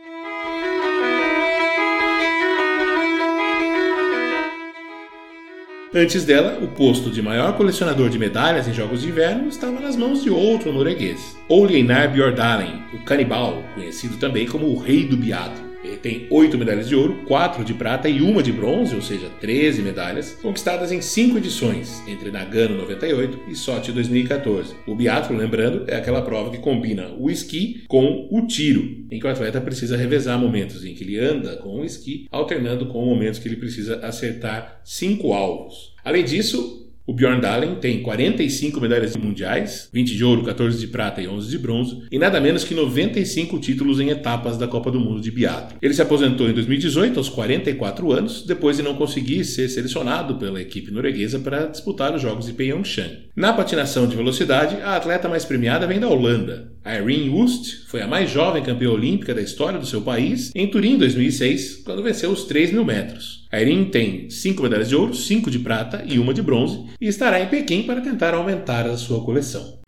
Antes 5.95 6.27
dela, 6.27 6.59
o 6.63 6.69
posto 6.69 7.11
de 7.11 7.23
maior 7.23 7.57
colecionador 7.57 8.11
de 8.11 8.19
medalhas 8.19 8.69
em 8.69 8.75
Jogos 8.75 9.01
de 9.01 9.09
Inverno 9.09 9.49
estava 9.49 9.81
nas 9.81 9.97
mãos 9.97 10.23
de 10.23 10.29
outro 10.29 10.71
norueguês, 10.71 11.35
Ole 11.49 11.77
Einar 11.77 12.13
Bjordalen, 12.13 12.83
o 12.93 12.99
canibal, 13.05 13.65
conhecido 13.75 14.19
também 14.19 14.47
como 14.47 14.67
o 14.67 14.79
Rei 14.79 15.07
do 15.07 15.17
Biado. 15.17 15.68
Tem 15.97 16.27
oito 16.31 16.59
medalhas 16.59 16.89
de 16.89 16.95
ouro, 16.95 17.25
quatro 17.27 17.65
de 17.65 17.75
prata 17.75 18.09
e 18.09 18.21
uma 18.21 18.43
de 18.43 18.53
bronze, 18.53 18.95
ou 18.95 19.03
seja, 19.03 19.29
13 19.41 19.83
medalhas, 19.83 20.35
conquistadas 20.43 20.93
em 20.93 21.01
cinco 21.01 21.39
edições, 21.39 22.03
entre 22.07 22.31
Nagano 22.31 22.77
98 22.77 23.41
e 23.49 23.55
Sochi 23.55 23.93
2014. 23.93 24.75
O 24.87 24.95
biatlo, 24.95 25.37
lembrando, 25.37 25.85
é 25.87 25.97
aquela 25.97 26.23
prova 26.23 26.51
que 26.51 26.59
combina 26.59 27.09
o 27.19 27.31
esqui 27.31 27.85
com 27.89 28.29
o 28.31 28.47
tiro, 28.47 29.05
em 29.11 29.19
que 29.19 29.27
o 29.27 29.31
atleta 29.31 29.61
precisa 29.61 29.97
revezar 29.97 30.39
momentos 30.39 30.85
em 30.85 30.95
que 30.95 31.05
ele 31.05 31.19
anda 31.19 31.57
com 31.57 31.81
o 31.81 31.85
esqui, 31.85 32.27
alternando 32.31 32.87
com 32.87 33.05
momentos 33.05 33.39
que 33.39 33.49
ele 33.49 33.57
precisa 33.57 33.97
acertar 34.05 34.81
cinco 34.85 35.33
alvos. 35.33 35.95
Além 36.05 36.25
disso, 36.25 36.88
o 37.09 37.15
Bjorn 37.15 37.41
Dahlen 37.41 37.77
tem 37.77 38.03
45 38.03 38.79
medalhas 38.83 39.17
mundiais, 39.17 39.89
20 39.91 40.15
de 40.15 40.23
ouro, 40.23 40.45
14 40.45 40.79
de 40.79 40.89
prata 40.89 41.23
e 41.23 41.27
11 41.27 41.49
de 41.49 41.57
bronze, 41.57 42.03
e 42.13 42.19
nada 42.19 42.39
menos 42.39 42.65
que 42.65 42.75
95 42.75 43.59
títulos 43.61 43.99
em 43.99 44.11
etapas 44.11 44.59
da 44.59 44.69
Copa 44.69 44.91
do 44.91 45.01
Mundo 45.01 45.19
de 45.19 45.31
biatlo. 45.31 45.79
Ele 45.81 45.95
se 45.95 46.03
aposentou 46.03 46.51
em 46.51 46.53
2018 46.53 47.19
aos 47.19 47.31
44 47.31 48.13
anos, 48.13 48.43
depois 48.43 48.77
de 48.77 48.83
não 48.83 48.95
conseguir 48.95 49.43
ser 49.47 49.71
selecionado 49.71 50.35
pela 50.35 50.61
equipe 50.61 50.91
norueguesa 50.91 51.39
para 51.39 51.65
disputar 51.69 52.15
os 52.15 52.21
Jogos 52.21 52.45
de 52.45 52.53
Pyeongchang. 52.53 53.21
Na 53.35 53.55
patinação 53.55 54.07
de 54.07 54.15
velocidade, 54.15 54.77
a 54.83 54.95
atleta 54.95 55.31
mais 55.31 55.47
premiada 55.47 55.87
vem 55.87 55.99
da 55.99 56.09
Holanda. 56.09 56.71
Irene 56.85 57.31
Wust 57.31 57.87
foi 57.87 58.03
a 58.03 58.07
mais 58.07 58.31
jovem 58.31 58.63
campeã 58.63 58.91
olímpica 58.91 59.35
da 59.35 59.41
história 59.41 59.79
do 59.79 59.87
seu 59.87 60.03
país 60.03 60.53
em 60.55 60.67
Turim 60.67 60.99
2006, 60.99 61.83
quando 61.85 62.03
venceu 62.03 62.31
os 62.31 62.45
3 62.45 62.73
mil 62.73 62.85
metros. 62.85 63.38
A 63.51 63.59
Erin 63.59 63.87
tem 63.87 64.29
5 64.29 64.63
medalhas 64.63 64.91
de 64.91 64.95
ouro, 64.95 65.15
5 65.15 65.51
de 65.51 65.59
prata 65.59 66.05
e 66.07 66.19
uma 66.19 66.35
de 66.35 66.43
bronze 66.43 66.85
e 67.01 67.09
estará 67.09 67.41
em 67.41 67.49
Pequim 67.49 67.83
para 67.85 68.03
tentar 68.03 68.35
aumentar 68.35 68.87
a 68.87 68.95
sua 68.95 69.25
coleção. 69.25 69.79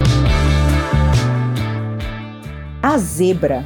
A 2.82 2.96
zebra. 2.96 3.62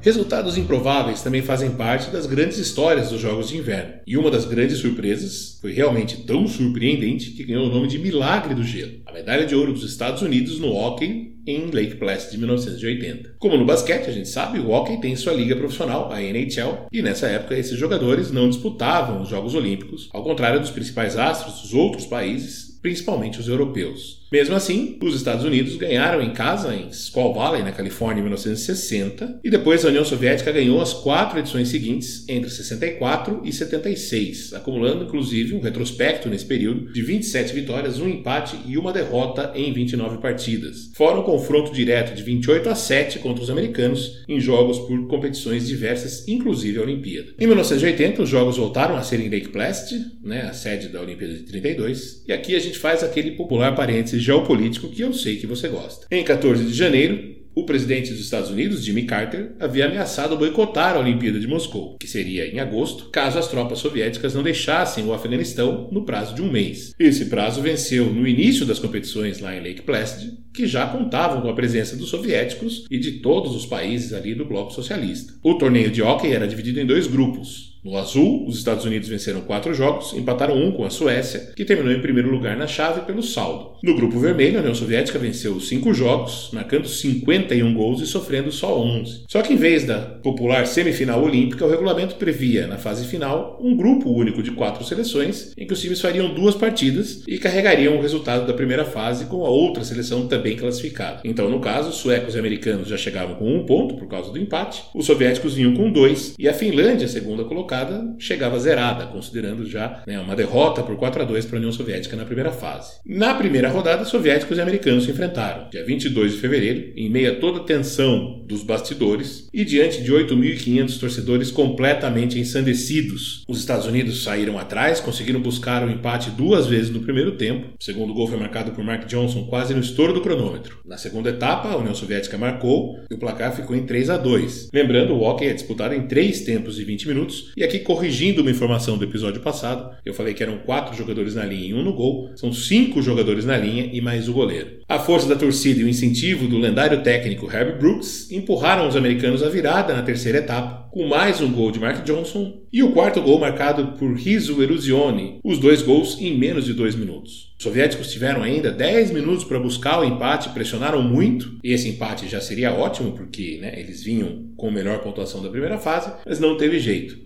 Resultados 0.00 0.58
improváveis 0.58 1.22
também 1.22 1.42
fazem 1.42 1.70
parte 1.70 2.10
das 2.10 2.26
grandes 2.26 2.58
histórias 2.58 3.10
dos 3.10 3.20
Jogos 3.20 3.50
de 3.50 3.56
Inverno. 3.58 4.00
E 4.04 4.16
uma 4.16 4.32
das 4.32 4.46
grandes 4.46 4.78
surpresas 4.78 5.58
foi 5.60 5.72
realmente 5.72 6.24
tão 6.24 6.48
surpreendente 6.48 7.30
que 7.30 7.44
ganhou 7.44 7.66
o 7.66 7.72
nome 7.72 7.86
de 7.86 8.00
Milagre 8.00 8.52
do 8.52 8.64
Gelo 8.64 8.98
a 9.08 9.12
medalha 9.12 9.46
de 9.46 9.54
ouro 9.54 9.72
dos 9.72 9.84
Estados 9.84 10.20
Unidos 10.20 10.60
no 10.60 10.68
hockey 10.68 11.37
em 11.48 11.70
Lake 11.70 11.96
Placid 11.96 12.32
de 12.32 12.38
1980. 12.38 13.36
Como 13.38 13.56
no 13.56 13.64
basquete, 13.64 14.08
a 14.08 14.12
gente 14.12 14.28
sabe, 14.28 14.58
o 14.58 14.70
hockey 14.70 15.00
tem 15.00 15.16
sua 15.16 15.32
liga 15.32 15.56
profissional, 15.56 16.12
a 16.12 16.22
NHL, 16.22 16.86
e 16.92 17.00
nessa 17.00 17.26
época 17.26 17.56
esses 17.56 17.78
jogadores 17.78 18.30
não 18.30 18.50
disputavam 18.50 19.22
os 19.22 19.28
Jogos 19.28 19.54
Olímpicos, 19.54 20.10
ao 20.12 20.22
contrário 20.22 20.60
dos 20.60 20.70
principais 20.70 21.16
astros 21.16 21.62
dos 21.62 21.72
outros 21.72 22.04
países, 22.04 22.67
principalmente 22.80 23.40
os 23.40 23.48
europeus. 23.48 24.18
Mesmo 24.30 24.54
assim, 24.54 24.98
os 25.02 25.14
Estados 25.14 25.44
Unidos 25.44 25.76
ganharam 25.76 26.20
em 26.20 26.32
casa, 26.34 26.74
em 26.74 26.92
Squaw 26.92 27.32
Valley, 27.32 27.62
na 27.62 27.72
Califórnia, 27.72 28.20
em 28.20 28.24
1960, 28.24 29.40
e 29.42 29.48
depois 29.48 29.84
a 29.84 29.88
União 29.88 30.04
Soviética 30.04 30.52
ganhou 30.52 30.82
as 30.82 30.92
quatro 30.92 31.38
edições 31.38 31.68
seguintes, 31.68 32.28
entre 32.28 32.50
64 32.50 33.40
e 33.42 33.52
76, 33.52 34.52
acumulando 34.52 35.04
inclusive 35.04 35.54
um 35.54 35.60
retrospecto 35.60 36.28
nesse 36.28 36.44
período 36.44 36.92
de 36.92 37.02
27 37.02 37.54
vitórias, 37.54 37.98
um 37.98 38.08
empate 38.08 38.56
e 38.66 38.76
uma 38.76 38.92
derrota 38.92 39.50
em 39.54 39.72
29 39.72 40.18
partidas. 40.18 40.90
Fora 40.94 41.18
um 41.18 41.22
confronto 41.22 41.72
direto 41.72 42.14
de 42.14 42.22
28 42.22 42.68
a 42.68 42.74
7 42.74 43.20
contra 43.20 43.42
os 43.42 43.50
americanos 43.50 44.24
em 44.28 44.38
jogos 44.38 44.78
por 44.80 45.08
competições 45.08 45.66
diversas, 45.66 46.28
inclusive 46.28 46.78
a 46.78 46.82
Olimpíada. 46.82 47.32
Em 47.38 47.46
1980, 47.46 48.22
os 48.22 48.28
jogos 48.28 48.58
voltaram 48.58 48.94
a 48.94 49.02
ser 49.02 49.20
em 49.20 49.30
Lake 49.30 49.48
Placid, 49.48 50.04
né, 50.22 50.42
a 50.42 50.52
sede 50.52 50.88
da 50.88 51.00
Olimpíada 51.00 51.32
de 51.32 51.44
32, 51.44 52.24
e 52.28 52.32
aqui 52.32 52.54
a 52.54 52.58
gente 52.58 52.67
faz 52.76 53.02
aquele 53.02 53.30
popular 53.30 53.74
parênteses 53.74 54.22
geopolítico 54.22 54.90
que 54.90 55.00
eu 55.00 55.14
sei 55.14 55.36
que 55.36 55.46
você 55.46 55.68
gosta. 55.68 56.06
Em 56.10 56.22
14 56.22 56.64
de 56.64 56.74
janeiro, 56.74 57.38
o 57.58 57.64
presidente 57.64 58.12
dos 58.12 58.20
Estados 58.20 58.50
Unidos, 58.50 58.84
Jimmy 58.84 59.02
Carter, 59.02 59.50
havia 59.58 59.86
ameaçado 59.86 60.36
boicotar 60.36 60.94
a 60.94 61.00
Olimpíada 61.00 61.40
de 61.40 61.48
Moscou, 61.48 61.96
que 61.98 62.06
seria 62.06 62.46
em 62.46 62.60
agosto, 62.60 63.10
caso 63.10 63.36
as 63.36 63.48
tropas 63.48 63.80
soviéticas 63.80 64.32
não 64.32 64.44
deixassem 64.44 65.04
o 65.04 65.12
Afeganistão 65.12 65.88
no 65.90 66.04
prazo 66.04 66.36
de 66.36 66.40
um 66.40 66.52
mês. 66.52 66.92
Esse 67.00 67.24
prazo 67.24 67.60
venceu 67.60 68.12
no 68.12 68.28
início 68.28 68.64
das 68.64 68.78
competições 68.78 69.40
lá 69.40 69.56
em 69.56 69.60
Lake 69.60 69.82
Placid, 69.82 70.38
que 70.54 70.68
já 70.68 70.86
contavam 70.86 71.40
com 71.40 71.48
a 71.48 71.54
presença 71.54 71.96
dos 71.96 72.10
soviéticos 72.10 72.86
e 72.88 72.96
de 72.96 73.12
todos 73.18 73.56
os 73.56 73.66
países 73.66 74.12
ali 74.12 74.36
do 74.36 74.44
bloco 74.44 74.72
socialista. 74.72 75.34
O 75.42 75.54
torneio 75.54 75.90
de 75.90 76.00
hóquei 76.00 76.32
era 76.32 76.46
dividido 76.46 76.78
em 76.78 76.86
dois 76.86 77.08
grupos. 77.08 77.67
No 77.84 77.96
azul, 77.96 78.46
os 78.46 78.58
Estados 78.58 78.84
Unidos 78.84 79.08
venceram 79.08 79.42
quatro 79.42 79.72
jogos, 79.72 80.12
empataram 80.12 80.56
um 80.56 80.72
com 80.72 80.84
a 80.84 80.90
Suécia, 80.90 81.52
que 81.54 81.64
terminou 81.64 81.92
em 81.92 82.02
primeiro 82.02 82.30
lugar 82.30 82.56
na 82.56 82.66
chave 82.66 83.02
pelo 83.02 83.22
saldo. 83.22 83.77
No 83.82 83.94
grupo 83.94 84.18
vermelho, 84.18 84.56
a 84.56 84.60
União 84.60 84.74
Soviética 84.74 85.18
venceu 85.18 85.60
cinco 85.60 85.94
jogos, 85.94 86.50
marcando 86.52 86.88
51 86.88 87.74
gols 87.74 88.00
e 88.00 88.06
sofrendo 88.06 88.50
só 88.50 88.78
11. 88.78 89.24
Só 89.28 89.42
que 89.42 89.52
em 89.52 89.56
vez 89.56 89.84
da 89.84 89.98
popular 89.98 90.66
semifinal 90.66 91.22
olímpica, 91.22 91.64
o 91.64 91.70
regulamento 91.70 92.16
previa, 92.16 92.66
na 92.66 92.78
fase 92.78 93.06
final, 93.06 93.58
um 93.62 93.76
grupo 93.76 94.10
único 94.10 94.42
de 94.42 94.50
quatro 94.50 94.84
seleções, 94.84 95.52
em 95.56 95.66
que 95.66 95.72
os 95.72 95.80
times 95.80 96.00
fariam 96.00 96.34
duas 96.34 96.54
partidas 96.54 97.22
e 97.26 97.38
carregariam 97.38 97.96
o 97.96 98.02
resultado 98.02 98.46
da 98.46 98.54
primeira 98.54 98.84
fase 98.84 99.26
com 99.26 99.44
a 99.44 99.48
outra 99.48 99.84
seleção 99.84 100.26
também 100.26 100.56
classificada. 100.56 101.20
Então, 101.24 101.48
no 101.48 101.60
caso, 101.60 101.92
suecos 101.92 102.34
e 102.34 102.38
americanos 102.38 102.88
já 102.88 102.96
chegavam 102.96 103.36
com 103.36 103.54
um 103.54 103.64
ponto 103.64 103.96
por 103.96 104.08
causa 104.08 104.32
do 104.32 104.38
empate, 104.38 104.82
os 104.94 105.06
soviéticos 105.06 105.54
vinham 105.54 105.74
com 105.74 105.90
dois 105.90 106.34
e 106.38 106.48
a 106.48 106.54
Finlândia, 106.54 107.06
segunda 107.06 107.44
colocada, 107.44 107.58
colocada 107.68 108.14
chegava 108.18 108.58
zerada, 108.58 109.06
considerando 109.06 109.66
já 109.66 110.02
né, 110.06 110.18
uma 110.20 110.36
derrota 110.36 110.82
por 110.82 110.96
4 110.96 111.22
a 111.22 111.24
2 111.24 111.46
para 111.46 111.56
a 111.56 111.58
União 111.58 111.72
Soviética 111.72 112.16
na 112.16 112.24
primeira 112.24 112.52
fase. 112.52 112.98
Na 113.04 113.34
primeira 113.34 113.67
rodada, 113.68 114.04
soviéticos 114.04 114.58
e 114.58 114.60
americanos 114.60 115.04
se 115.04 115.10
enfrentaram, 115.10 115.68
dia 115.70 115.84
22 115.84 116.32
de 116.32 116.38
fevereiro, 116.38 116.92
em 116.96 117.08
meio 117.08 117.32
a 117.32 117.36
toda 117.36 117.60
a 117.60 117.64
tensão 117.64 118.37
dos 118.48 118.62
bastidores 118.62 119.46
e 119.52 119.64
diante 119.64 120.02
de 120.02 120.12
8.500 120.12 120.98
torcedores 120.98 121.50
completamente 121.50 122.38
ensandecidos. 122.38 123.44
Os 123.46 123.58
Estados 123.58 123.86
Unidos 123.86 124.24
saíram 124.24 124.58
atrás, 124.58 124.98
conseguiram 125.00 125.40
buscar 125.40 125.84
o 125.84 125.86
um 125.86 125.90
empate 125.90 126.30
duas 126.30 126.66
vezes 126.66 126.90
no 126.90 127.00
primeiro 127.00 127.32
tempo. 127.32 127.68
O 127.78 127.84
segundo 127.84 128.14
gol 128.14 128.26
foi 128.26 128.38
marcado 128.38 128.72
por 128.72 128.82
Mark 128.82 129.06
Johnson 129.06 129.44
quase 129.44 129.74
no 129.74 129.80
estouro 129.80 130.12
do 130.12 130.22
cronômetro. 130.22 130.78
Na 130.84 130.96
segunda 130.96 131.30
etapa, 131.30 131.68
a 131.68 131.76
União 131.76 131.94
Soviética 131.94 132.38
marcou 132.38 132.98
e 133.10 133.14
o 133.14 133.18
placar 133.18 133.54
ficou 133.54 133.76
em 133.76 133.84
3 133.84 134.10
a 134.10 134.16
2. 134.16 134.70
Lembrando, 134.72 135.12
o 135.12 135.22
hockey 135.22 135.46
é 135.46 135.52
disputado 135.52 135.94
em 135.94 136.06
três 136.08 136.40
tempos 136.40 136.76
de 136.76 136.84
20 136.84 137.08
minutos 137.08 137.52
e 137.56 137.62
aqui, 137.62 137.78
corrigindo 137.80 138.40
uma 138.40 138.50
informação 138.50 138.96
do 138.96 139.04
episódio 139.04 139.42
passado, 139.42 139.94
eu 140.04 140.14
falei 140.14 140.32
que 140.32 140.42
eram 140.42 140.58
quatro 140.58 140.96
jogadores 140.96 141.34
na 141.34 141.44
linha 141.44 141.68
e 141.68 141.74
um 141.74 141.82
no 141.82 141.92
gol. 141.92 142.30
São 142.36 142.52
cinco 142.52 143.02
jogadores 143.02 143.44
na 143.44 143.58
linha 143.58 143.90
e 143.92 144.00
mais 144.00 144.28
o 144.28 144.32
goleiro. 144.32 144.78
A 144.88 144.98
força 144.98 145.28
da 145.28 145.36
torcida 145.36 145.80
e 145.80 145.84
o 145.84 145.88
incentivo 145.88 146.48
do 146.48 146.58
lendário 146.58 147.02
técnico 147.02 147.50
Herbie 147.52 147.78
Brooks 147.78 148.30
empurraram 148.38 148.88
os 148.88 148.96
americanos 148.96 149.42
à 149.42 149.48
virada 149.48 149.94
na 149.94 150.02
terceira 150.02 150.38
etapa, 150.38 150.88
com 150.90 151.06
mais 151.06 151.40
um 151.40 151.52
gol 151.52 151.70
de 151.70 151.78
Mark 151.78 152.02
Johnson 152.04 152.62
e 152.72 152.82
o 152.82 152.92
quarto 152.92 153.20
gol 153.20 153.38
marcado 153.38 153.98
por 153.98 154.14
Riso 154.14 154.62
Eruzione, 154.62 155.40
os 155.44 155.58
dois 155.58 155.82
gols 155.82 156.18
em 156.20 156.36
menos 156.38 156.64
de 156.64 156.72
dois 156.72 156.94
minutos. 156.94 157.54
Os 157.58 157.64
soviéticos 157.64 158.10
tiveram 158.10 158.42
ainda 158.42 158.70
10 158.70 159.10
minutos 159.10 159.44
para 159.44 159.58
buscar 159.58 159.98
o 159.98 160.04
empate, 160.04 160.50
pressionaram 160.50 161.02
muito, 161.02 161.58
e 161.62 161.72
esse 161.72 161.88
empate 161.88 162.28
já 162.28 162.40
seria 162.40 162.72
ótimo, 162.72 163.12
porque 163.12 163.58
né, 163.60 163.74
eles 163.76 164.02
vinham 164.02 164.52
com 164.56 164.70
melhor 164.70 165.00
pontuação 165.00 165.42
da 165.42 165.50
primeira 165.50 165.76
fase, 165.76 166.12
mas 166.24 166.38
não 166.38 166.56
teve 166.56 166.78
jeito. 166.78 167.18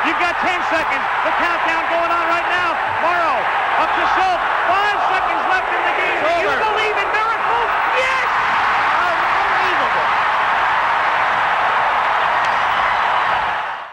You've 0.00 0.16
got 0.16 0.32
10 0.40 0.64
seconds. 0.72 1.04
The 1.28 1.32
countdown 1.36 1.84
going 1.92 2.08
on 2.08 2.24
right 2.32 2.48
now. 2.48 2.72
Morrow 3.04 3.36
up 3.84 3.90
to 3.92 4.04
Schultz. 4.16 4.44
Five 4.64 4.98
seconds 5.12 5.42
left 5.52 5.68
in 5.76 5.82
the 5.84 5.94
game. 6.00 6.18
Do 6.24 6.32
you 6.40 6.54
believe 6.56 6.96
in 6.96 7.08
miracles? 7.12 7.39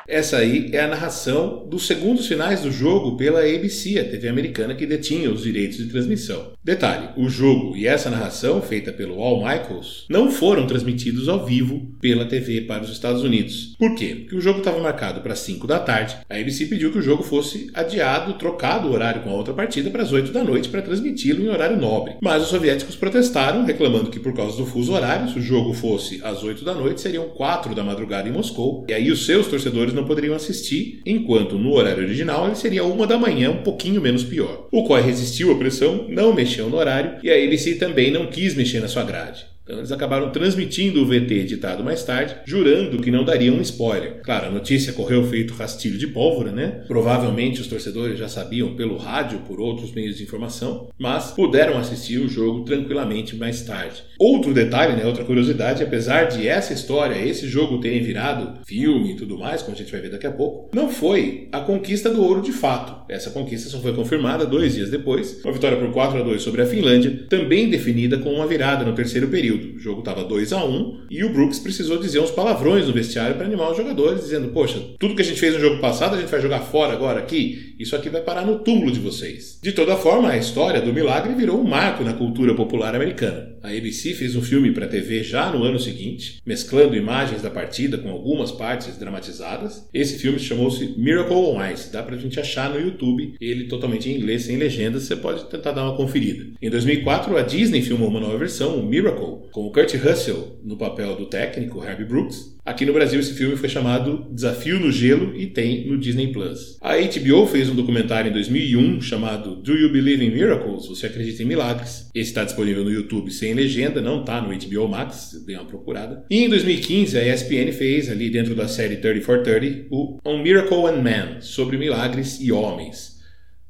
Essa 0.07 0.37
aí 0.37 0.69
é 0.71 0.79
a 0.79 0.87
narração 0.87 1.67
dos 1.67 1.85
segundos 1.85 2.27
finais 2.27 2.61
do 2.61 2.71
jogo 2.71 3.17
pela 3.17 3.41
ABC, 3.41 3.99
a 3.99 4.05
TV 4.05 4.29
americana 4.29 4.73
que 4.73 4.85
detinha 4.85 5.29
os 5.29 5.43
direitos 5.43 5.77
de 5.77 5.87
transmissão. 5.87 6.53
Detalhe: 6.63 7.09
o 7.17 7.27
jogo 7.27 7.75
e 7.75 7.85
essa 7.85 8.09
narração, 8.09 8.61
feita 8.61 8.93
pelo 8.93 9.21
Al 9.21 9.39
Michaels, 9.39 10.05
não 10.09 10.31
foram 10.31 10.65
transmitidos 10.65 11.27
ao 11.27 11.45
vivo 11.45 11.91
pela 11.99 12.25
TV 12.25 12.61
para 12.61 12.83
os 12.83 12.91
Estados 12.91 13.23
Unidos. 13.23 13.75
Por 13.77 13.95
quê? 13.95 14.15
Porque 14.15 14.35
o 14.35 14.41
jogo 14.41 14.59
estava 14.59 14.79
marcado 14.79 15.21
para 15.21 15.35
5 15.35 15.67
da 15.67 15.79
tarde. 15.79 16.17
A 16.29 16.35
ABC 16.35 16.65
pediu 16.65 16.91
que 16.91 16.99
o 16.99 17.01
jogo 17.01 17.23
fosse 17.23 17.69
adiado, 17.73 18.33
trocado 18.33 18.87
o 18.87 18.91
horário 18.91 19.21
com 19.21 19.29
a 19.29 19.33
outra 19.33 19.53
partida 19.53 19.89
para 19.89 20.03
as 20.03 20.11
8 20.11 20.31
da 20.31 20.43
noite 20.43 20.69
para 20.69 20.81
transmiti-lo 20.81 21.43
em 21.43 21.49
horário 21.49 21.77
nobre. 21.77 22.15
Mas 22.21 22.43
os 22.43 22.49
soviéticos 22.49 22.95
protestaram, 22.95 23.65
reclamando 23.65 24.09
que 24.09 24.19
por 24.19 24.33
causa 24.33 24.57
do 24.57 24.65
fuso 24.65 24.93
horário, 24.93 25.29
se 25.29 25.39
o 25.39 25.41
jogo 25.41 25.73
fosse 25.73 26.19
às 26.23 26.43
8 26.43 26.63
da 26.63 26.73
noite, 26.73 27.01
seriam 27.01 27.29
4 27.29 27.73
da 27.73 27.83
madrugada 27.83 28.27
em 28.27 28.31
Moscou, 28.31 28.85
e 28.87 28.93
aí 28.93 29.11
os 29.11 29.25
seus 29.25 29.47
torcedores 29.47 29.93
não 29.93 30.05
poderiam 30.05 30.35
assistir, 30.35 31.01
enquanto 31.05 31.57
no 31.57 31.73
horário 31.73 32.03
original 32.03 32.45
ele 32.45 32.55
seria 32.55 32.83
uma 32.83 33.07
da 33.07 33.17
manhã, 33.17 33.51
um 33.51 33.63
pouquinho 33.63 34.01
menos 34.01 34.23
pior. 34.23 34.67
O 34.71 34.83
COI 34.83 35.01
resistiu 35.01 35.51
à 35.51 35.55
pressão, 35.55 36.05
não 36.09 36.33
mexeu 36.33 36.69
no 36.69 36.77
horário 36.77 37.17
e 37.23 37.29
a 37.29 37.35
ABC 37.35 37.75
também 37.75 38.11
não 38.11 38.27
quis 38.27 38.55
mexer 38.55 38.79
na 38.79 38.87
sua 38.87 39.03
grade. 39.03 39.45
Então 39.67 39.79
eles 39.79 39.91
acabaram 39.91 40.31
transmitindo 40.31 41.01
o 41.01 41.05
VT 41.05 41.33
editado 41.33 41.83
mais 41.83 42.01
tarde, 42.01 42.37
jurando 42.45 43.01
que 43.01 43.11
não 43.11 43.25
dariam 43.25 43.57
um 43.57 43.61
spoiler. 43.61 44.21
Claro, 44.23 44.47
a 44.47 44.49
notícia 44.49 44.93
correu 44.93 45.25
feito 45.25 45.53
rastilho 45.53 45.97
de 45.97 46.07
pólvora, 46.07 46.53
né? 46.53 46.83
Provavelmente 46.87 47.59
os 47.59 47.67
torcedores 47.67 48.17
já 48.17 48.29
sabiam 48.29 48.77
pelo 48.77 48.95
rádio, 48.95 49.39
por 49.39 49.59
outros 49.59 49.91
meios 49.91 50.17
de 50.17 50.23
informação, 50.23 50.89
mas 50.97 51.31
puderam 51.31 51.77
assistir 51.77 52.17
o 52.17 52.29
jogo 52.29 52.63
tranquilamente 52.63 53.35
mais 53.35 53.61
tarde. 53.63 54.03
Outro 54.17 54.53
detalhe, 54.53 54.95
né, 54.95 55.05
outra 55.05 55.25
curiosidade, 55.25 55.83
apesar 55.83 56.29
de 56.29 56.47
essa 56.47 56.71
história, 56.71 57.15
esse 57.15 57.45
jogo 57.47 57.81
terem 57.81 58.01
virado 58.01 58.61
filme 58.65 59.11
e 59.11 59.15
tudo 59.17 59.37
mais, 59.37 59.61
como 59.61 59.75
a 59.75 59.77
gente 59.77 59.91
vai 59.91 59.99
ver 59.99 60.11
daqui 60.11 60.27
a 60.27 60.31
pouco, 60.31 60.73
não 60.73 60.89
foi 60.89 61.49
a 61.51 61.59
conquista 61.59 62.09
do 62.09 62.23
ouro 62.23 62.41
de 62.41 62.53
fato. 62.53 63.05
Essa 63.11 63.31
conquista 63.31 63.69
só 63.69 63.79
foi 63.79 63.93
confirmada 63.93 64.45
dois 64.45 64.75
dias 64.75 64.89
depois, 64.89 65.41
uma 65.43 65.53
vitória 65.53 65.77
por 65.77 65.91
4 65.91 66.19
a 66.19 66.23
2 66.23 66.41
sobre 66.41 66.61
a 66.61 66.65
Finlândia, 66.65 67.25
também 67.29 67.69
definida 67.69 68.17
com 68.17 68.31
uma 68.31 68.47
virada 68.47 68.85
no 68.85 68.95
terceiro 68.95 69.27
período 69.27 69.56
período. 69.57 69.77
O 69.77 69.79
jogo 69.79 69.99
estava 69.99 70.23
2 70.23 70.53
a 70.53 70.63
1 70.63 71.07
e 71.09 71.23
o 71.23 71.29
Brooks 71.29 71.59
precisou 71.59 71.97
dizer 71.97 72.19
uns 72.19 72.31
palavrões 72.31 72.87
no 72.87 72.93
vestiário 72.93 73.35
para 73.35 73.45
animar 73.45 73.71
os 73.71 73.77
jogadores, 73.77 74.21
dizendo: 74.21 74.49
Poxa, 74.49 74.79
tudo 74.99 75.15
que 75.15 75.21
a 75.21 75.25
gente 75.25 75.39
fez 75.39 75.53
no 75.53 75.59
jogo 75.59 75.81
passado 75.81 76.15
a 76.15 76.19
gente 76.19 76.29
vai 76.29 76.41
jogar 76.41 76.59
fora 76.59 76.93
agora 76.93 77.19
aqui. 77.19 77.66
Isso 77.79 77.95
aqui 77.95 78.09
vai 78.09 78.21
parar 78.21 78.45
no 78.45 78.59
túmulo 78.59 78.91
de 78.91 78.99
vocês. 78.99 79.59
De 79.61 79.71
toda 79.71 79.95
forma, 79.95 80.29
a 80.29 80.37
história 80.37 80.81
do 80.81 80.93
milagre 80.93 81.33
virou 81.35 81.59
um 81.59 81.67
marco 81.67 82.03
na 82.03 82.13
cultura 82.13 82.55
popular 82.55 82.95
americana. 82.95 83.55
A 83.61 83.69
ABC 83.69 84.13
fez 84.13 84.35
um 84.35 84.41
filme 84.41 84.71
para 84.71 84.87
TV 84.87 85.23
já 85.23 85.51
no 85.51 85.63
ano 85.63 85.79
seguinte, 85.79 86.41
mesclando 86.45 86.95
imagens 86.95 87.41
da 87.41 87.49
partida 87.49 87.97
com 87.97 88.09
algumas 88.09 88.51
partes 88.51 88.97
dramatizadas. 88.97 89.87
Esse 89.93 90.17
filme 90.17 90.39
chamou-se 90.39 90.95
Miracle 90.97 91.35
on 91.35 91.65
Ice. 91.71 91.91
Dá 91.91 92.01
pra 92.01 92.17
gente 92.17 92.39
achar 92.39 92.69
no 92.69 92.79
YouTube, 92.79 93.35
ele 93.39 93.65
totalmente 93.65 94.09
em 94.09 94.15
inglês, 94.15 94.43
sem 94.43 94.57
legendas, 94.57 95.03
você 95.03 95.15
pode 95.15 95.45
tentar 95.45 95.71
dar 95.71 95.83
uma 95.83 95.97
conferida. 95.97 96.45
Em 96.61 96.69
2004, 96.69 97.37
a 97.37 97.41
Disney 97.41 97.81
filmou 97.81 98.09
uma 98.09 98.19
nova 98.19 98.37
versão, 98.37 98.79
o 98.79 98.85
Miracle, 98.85 99.49
com 99.51 99.65
o 99.65 99.71
Kurt 99.71 99.93
Russell 99.95 100.59
no 100.63 100.77
papel 100.77 101.15
do 101.15 101.25
técnico 101.25 101.83
Herbie 101.83 102.05
Brooks. 102.05 102.56
Aqui 102.67 102.85
no 102.85 102.91
Brasil 102.91 103.17
esse 103.17 103.33
filme 103.33 103.55
foi 103.55 103.69
chamado 103.69 104.27
Desafio 104.29 104.77
no 104.77 104.91
Gelo 104.91 105.33
e 105.37 105.47
tem 105.47 105.87
no 105.87 105.97
Disney 105.97 106.33
Plus. 106.33 106.77
A 106.81 106.97
HBO 106.97 107.47
fez 107.47 107.69
um 107.69 107.75
documentário 107.75 108.29
em 108.29 108.33
2001 108.33 108.99
chamado 108.99 109.55
Do 109.55 109.73
You 109.73 109.89
Believe 109.89 110.25
in 110.25 110.31
Miracles? 110.31 110.85
Você 110.89 111.05
acredita 111.05 111.41
em 111.41 111.45
milagres? 111.45 112.09
Esse 112.13 112.31
está 112.31 112.43
disponível 112.43 112.83
no 112.83 112.91
YouTube 112.91 113.31
sem 113.31 113.53
legenda, 113.53 114.01
não 114.01 114.19
está 114.19 114.41
no 114.41 114.49
HBO 114.49 114.85
Max, 114.89 115.41
dê 115.47 115.55
uma 115.55 115.63
procurada. 115.63 116.25
E 116.29 116.43
em 116.43 116.49
2015 116.49 117.17
a 117.17 117.33
ESPN 117.33 117.71
fez 117.71 118.11
ali 118.11 118.29
dentro 118.29 118.53
da 118.53 118.67
série 118.67 118.97
30 118.97 119.21
for 119.21 119.43
30 119.43 119.87
o 119.89 120.17
On 120.25 120.43
Miracle 120.43 120.87
and 120.87 121.01
Man 121.01 121.39
sobre 121.39 121.77
milagres 121.77 122.37
e 122.41 122.51
homens. 122.51 123.16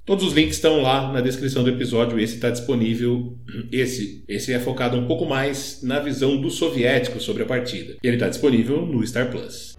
Todos 0.08 0.24
os 0.24 0.32
links 0.32 0.56
estão 0.56 0.82
lá 0.82 1.12
na 1.12 1.20
descrição 1.20 1.66
do 1.66 1.70
episódio. 1.70 2.18
Esse 2.18 2.36
está 2.36 2.50
disponível. 2.50 3.38
Esse, 3.70 4.24
esse 4.26 4.54
é 4.54 4.58
focado 4.58 4.96
um 4.96 5.06
pouco 5.06 5.26
mais 5.26 5.82
na 5.84 6.00
visão 6.00 6.40
do 6.40 6.50
soviético 6.50 7.20
sobre 7.20 7.44
a 7.44 7.46
partida. 7.46 7.98
Ele 8.02 8.16
está 8.16 8.30
disponível 8.30 8.86
no 8.86 9.06
Star 9.06 9.30
Plus. 9.30 9.76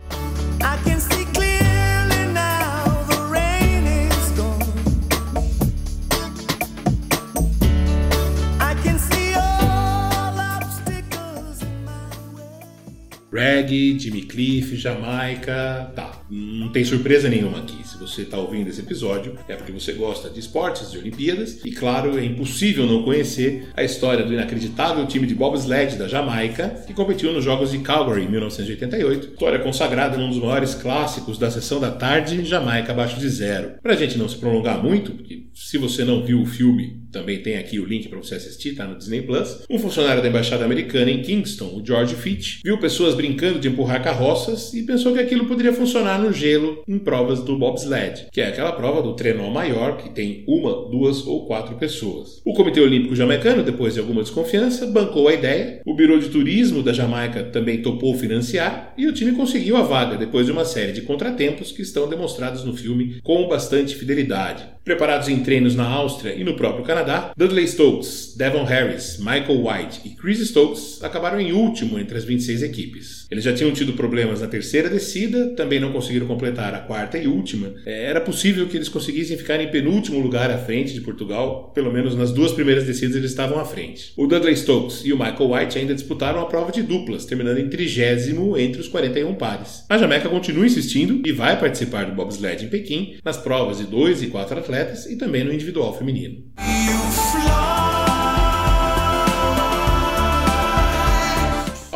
Reggae, 13.32 13.98
Jimmy 13.98 14.22
Cliff, 14.22 14.76
Jamaica, 14.76 15.90
tá. 15.94 16.22
Não 16.28 16.70
tem 16.70 16.84
surpresa 16.84 17.30
nenhuma 17.30 17.60
aqui. 17.60 17.86
Se 17.88 17.97
você 17.98 18.22
está 18.22 18.38
ouvindo 18.38 18.68
esse 18.68 18.80
episódio, 18.80 19.36
é 19.48 19.56
porque 19.56 19.72
você 19.72 19.92
gosta 19.92 20.30
de 20.30 20.40
esportes, 20.40 20.90
de 20.90 20.98
Olimpíadas, 20.98 21.60
e 21.64 21.72
claro, 21.72 22.18
é 22.18 22.24
impossível 22.24 22.86
não 22.86 23.02
conhecer 23.02 23.68
a 23.76 23.82
história 23.82 24.24
do 24.24 24.32
inacreditável 24.32 25.06
time 25.06 25.26
de 25.26 25.34
bobsled 25.34 25.96
da 25.96 26.08
Jamaica, 26.08 26.84
que 26.86 26.94
competiu 26.94 27.32
nos 27.32 27.44
Jogos 27.44 27.70
de 27.70 27.78
Calgary 27.78 28.24
em 28.24 28.28
1988. 28.28 29.28
História 29.32 29.58
consagrada 29.58 30.16
num 30.16 30.28
dos 30.28 30.38
maiores 30.38 30.74
clássicos 30.74 31.38
da 31.38 31.50
sessão 31.50 31.80
da 31.80 31.90
tarde, 31.90 32.44
Jamaica 32.44 32.92
abaixo 32.92 33.18
de 33.18 33.28
zero. 33.28 33.72
Pra 33.82 33.96
gente 33.96 34.18
não 34.18 34.28
se 34.28 34.36
prolongar 34.36 34.82
muito, 34.82 35.12
porque 35.12 35.48
se 35.54 35.76
você 35.76 36.04
não 36.04 36.22
viu 36.22 36.40
o 36.40 36.46
filme, 36.46 37.02
também 37.10 37.42
tem 37.42 37.58
aqui 37.58 37.80
o 37.80 37.84
link 37.84 38.08
para 38.08 38.18
você 38.18 38.36
assistir, 38.36 38.74
tá 38.74 38.86
no 38.86 38.96
Disney 38.96 39.22
Plus. 39.22 39.64
Um 39.68 39.78
funcionário 39.78 40.22
da 40.22 40.28
embaixada 40.28 40.64
americana 40.64 41.10
em 41.10 41.22
Kingston, 41.22 41.74
o 41.74 41.84
George 41.84 42.14
Fitch, 42.14 42.60
viu 42.64 42.78
pessoas 42.78 43.14
brincando 43.14 43.58
de 43.58 43.68
empurrar 43.68 44.02
carroças 44.02 44.72
e 44.72 44.82
pensou 44.84 45.12
que 45.12 45.18
aquilo 45.18 45.46
poderia 45.46 45.72
funcionar 45.72 46.18
no 46.20 46.32
gelo 46.32 46.82
em 46.86 46.98
provas 46.98 47.42
do 47.42 47.58
bobsled, 47.58 47.87
que 48.32 48.40
é 48.40 48.48
aquela 48.48 48.72
prova 48.72 49.02
do 49.02 49.14
trenó 49.14 49.50
maior 49.50 49.96
que 49.96 50.10
tem 50.10 50.44
uma, 50.46 50.88
duas 50.90 51.26
ou 51.26 51.46
quatro 51.46 51.76
pessoas. 51.76 52.40
O 52.44 52.54
Comitê 52.54 52.80
Olímpico 52.80 53.16
Jamaicano, 53.16 53.62
depois 53.62 53.94
de 53.94 54.00
alguma 54.00 54.22
desconfiança, 54.22 54.86
bancou 54.86 55.28
a 55.28 55.34
ideia. 55.34 55.80
O 55.86 55.94
Biro 55.94 56.18
de 56.20 56.28
Turismo 56.28 56.82
da 56.82 56.92
Jamaica 56.92 57.44
também 57.44 57.82
topou 57.82 58.14
financiar 58.14 58.94
e 58.96 59.06
o 59.06 59.12
time 59.12 59.32
conseguiu 59.32 59.76
a 59.76 59.82
vaga 59.82 60.16
depois 60.16 60.46
de 60.46 60.52
uma 60.52 60.64
série 60.64 60.92
de 60.92 61.02
contratempos 61.02 61.72
que 61.72 61.82
estão 61.82 62.08
demonstrados 62.08 62.64
no 62.64 62.76
filme 62.76 63.20
com 63.22 63.48
bastante 63.48 63.94
fidelidade. 63.94 64.64
Preparados 64.84 65.28
em 65.28 65.40
treinos 65.40 65.74
na 65.74 65.86
Áustria 65.86 66.34
e 66.34 66.42
no 66.42 66.56
próprio 66.56 66.82
Canadá, 66.82 67.32
Dudley 67.36 67.68
Stokes, 67.68 68.34
Devon 68.38 68.64
Harris, 68.64 69.18
Michael 69.18 69.62
White 69.62 70.00
e 70.04 70.10
Chris 70.10 70.38
Stokes 70.48 71.02
acabaram 71.02 71.38
em 71.38 71.52
último 71.52 71.98
entre 71.98 72.16
as 72.16 72.24
26 72.24 72.62
equipes. 72.62 73.26
Eles 73.30 73.44
já 73.44 73.52
tinham 73.52 73.70
tido 73.70 73.92
problemas 73.92 74.40
na 74.40 74.46
terceira 74.46 74.88
descida, 74.88 75.54
também 75.54 75.78
não 75.78 75.92
conseguiram 75.92 76.26
completar 76.26 76.74
a 76.74 76.80
quarta 76.80 77.18
e 77.18 77.26
última. 77.26 77.74
É, 77.86 78.04
era 78.04 78.20
possível 78.20 78.66
que 78.66 78.76
eles 78.76 78.88
conseguissem 78.88 79.36
ficar 79.36 79.60
em 79.60 79.70
penúltimo 79.70 80.20
lugar 80.20 80.50
à 80.50 80.58
frente 80.58 80.92
de 80.92 81.00
Portugal, 81.00 81.70
pelo 81.74 81.92
menos 81.92 82.14
nas 82.14 82.32
duas 82.32 82.52
primeiras 82.52 82.84
descidas 82.84 83.16
eles 83.16 83.30
estavam 83.30 83.58
à 83.58 83.64
frente. 83.64 84.12
O 84.16 84.26
Dudley 84.26 84.56
Stokes 84.56 85.02
e 85.04 85.12
o 85.12 85.18
Michael 85.18 85.52
White 85.52 85.78
ainda 85.78 85.94
disputaram 85.94 86.40
a 86.40 86.46
prova 86.46 86.72
de 86.72 86.82
duplas, 86.82 87.24
terminando 87.24 87.58
em 87.58 87.68
trigésimo 87.68 88.56
entre 88.56 88.80
os 88.80 88.88
41 88.88 89.34
pares. 89.34 89.84
A 89.88 89.98
Jamaica 89.98 90.28
continua 90.28 90.66
insistindo 90.66 91.22
e 91.26 91.32
vai 91.32 91.58
participar 91.58 92.06
do 92.06 92.14
bobsled 92.14 92.64
em 92.64 92.68
Pequim 92.68 93.16
nas 93.24 93.36
provas 93.36 93.78
de 93.78 93.84
2 93.84 94.22
e 94.22 94.26
4 94.28 94.58
atletas 94.58 95.06
e 95.06 95.16
também 95.16 95.44
no 95.44 95.52
individual 95.52 95.96
feminino. 95.96 96.44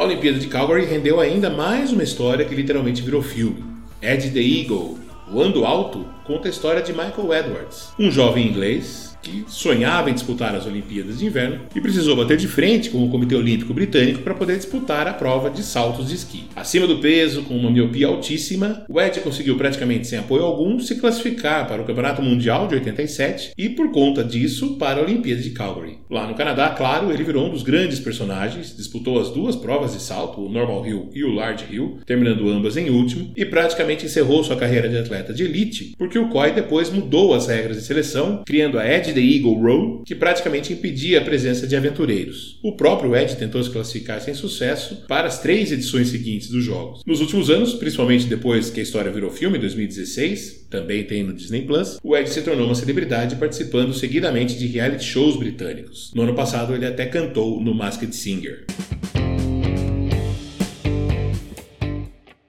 A 0.02 0.04
Olimpíada 0.04 0.38
de 0.38 0.48
Calgary 0.48 0.84
rendeu 0.84 1.20
ainda 1.20 1.48
mais 1.48 1.92
uma 1.92 2.02
história 2.02 2.44
que 2.44 2.54
literalmente 2.54 3.02
virou 3.02 3.22
filme. 3.22 3.62
Ed 4.02 4.30
the 4.30 4.40
Eagle, 4.40 4.98
voando 5.28 5.64
alto, 5.64 6.04
conta 6.24 6.48
a 6.48 6.50
história 6.50 6.82
de 6.82 6.92
Michael 6.92 7.34
Edwards, 7.34 7.92
um 7.98 8.10
jovem 8.10 8.46
inglês 8.46 9.12
que 9.22 9.44
sonhava 9.46 10.10
em 10.10 10.14
disputar 10.14 10.54
as 10.54 10.66
Olimpíadas 10.66 11.20
de 11.20 11.26
Inverno 11.26 11.60
e 11.74 11.80
precisou 11.80 12.16
bater 12.16 12.36
de 12.36 12.48
frente 12.48 12.90
com 12.90 13.04
o 13.04 13.08
Comitê 13.08 13.36
Olímpico 13.36 13.72
Britânico 13.72 14.20
para 14.22 14.34
poder 14.34 14.56
disputar 14.56 15.06
a 15.06 15.14
prova 15.14 15.48
de 15.48 15.62
saltos 15.62 16.08
de 16.08 16.16
esqui. 16.16 16.48
Acima 16.56 16.86
do 16.86 16.98
peso, 16.98 17.42
com 17.42 17.56
uma 17.56 17.70
miopia 17.70 18.08
altíssima, 18.08 18.84
o 18.88 19.00
Ed 19.00 19.20
conseguiu 19.20 19.56
praticamente 19.56 20.08
sem 20.08 20.18
apoio 20.18 20.42
algum 20.42 20.80
se 20.80 20.96
classificar 20.96 21.68
para 21.68 21.80
o 21.80 21.84
Campeonato 21.84 22.20
Mundial 22.20 22.66
de 22.66 22.74
87 22.74 23.52
e, 23.56 23.68
por 23.68 23.92
conta 23.92 24.24
disso, 24.24 24.76
para 24.76 25.00
a 25.00 25.04
Olimpíada 25.04 25.40
de 25.40 25.50
Calgary. 25.50 25.98
Lá 26.10 26.26
no 26.26 26.34
Canadá, 26.34 26.70
claro, 26.70 27.12
ele 27.12 27.22
virou 27.22 27.46
um 27.46 27.50
dos 27.50 27.62
grandes 27.62 28.00
personagens, 28.00 28.76
disputou 28.76 29.20
as 29.20 29.30
duas 29.30 29.54
provas 29.54 29.92
de 29.92 30.02
salto, 30.02 30.40
o 30.40 30.48
Normal 30.48 30.84
Hill 30.84 31.10
e 31.14 31.22
o 31.22 31.32
Large 31.32 31.66
Hill, 31.70 31.98
terminando 32.04 32.48
ambas 32.48 32.76
em 32.76 32.90
último, 32.90 33.32
e 33.36 33.44
praticamente 33.44 34.06
encerrou 34.06 34.42
sua 34.42 34.56
carreira 34.56 34.88
de 34.88 34.98
atleta 34.98 35.32
de 35.32 35.44
elite, 35.44 35.94
o 36.18 36.28
COI 36.28 36.52
depois 36.52 36.90
mudou 36.90 37.34
as 37.34 37.46
regras 37.46 37.76
de 37.76 37.82
seleção, 37.84 38.42
criando 38.46 38.78
a 38.78 38.86
Ed 38.86 39.12
the 39.12 39.20
Eagle 39.20 39.54
Row, 39.54 40.02
que 40.04 40.14
praticamente 40.14 40.72
impedia 40.72 41.20
a 41.20 41.24
presença 41.24 41.66
de 41.66 41.76
aventureiros. 41.76 42.58
O 42.62 42.76
próprio 42.76 43.14
Ed 43.16 43.36
tentou 43.36 43.62
se 43.62 43.70
classificar 43.70 44.20
sem 44.20 44.34
sucesso 44.34 45.04
para 45.08 45.26
as 45.26 45.40
três 45.40 45.72
edições 45.72 46.08
seguintes 46.08 46.48
dos 46.48 46.64
jogos. 46.64 47.02
Nos 47.06 47.20
últimos 47.20 47.50
anos, 47.50 47.74
principalmente 47.74 48.26
depois 48.26 48.70
que 48.70 48.80
a 48.80 48.82
história 48.82 49.10
virou 49.10 49.30
filme, 49.30 49.58
em 49.58 49.60
2016, 49.60 50.66
também 50.70 51.04
tem 51.04 51.22
no 51.22 51.32
Disney 51.32 51.62
Plus, 51.62 51.98
o 52.02 52.16
Ed 52.16 52.28
se 52.30 52.42
tornou 52.42 52.66
uma 52.66 52.74
celebridade 52.74 53.36
participando 53.36 53.92
seguidamente 53.92 54.58
de 54.58 54.66
reality 54.66 55.04
shows 55.04 55.36
britânicos. 55.36 56.10
No 56.14 56.22
ano 56.22 56.34
passado, 56.34 56.74
ele 56.74 56.86
até 56.86 57.06
cantou 57.06 57.60
no 57.60 57.74
Masked 57.74 58.14
Singer. 58.14 58.64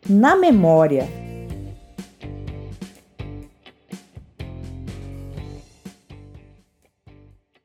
Na 0.10 0.36
memória. 0.36 1.23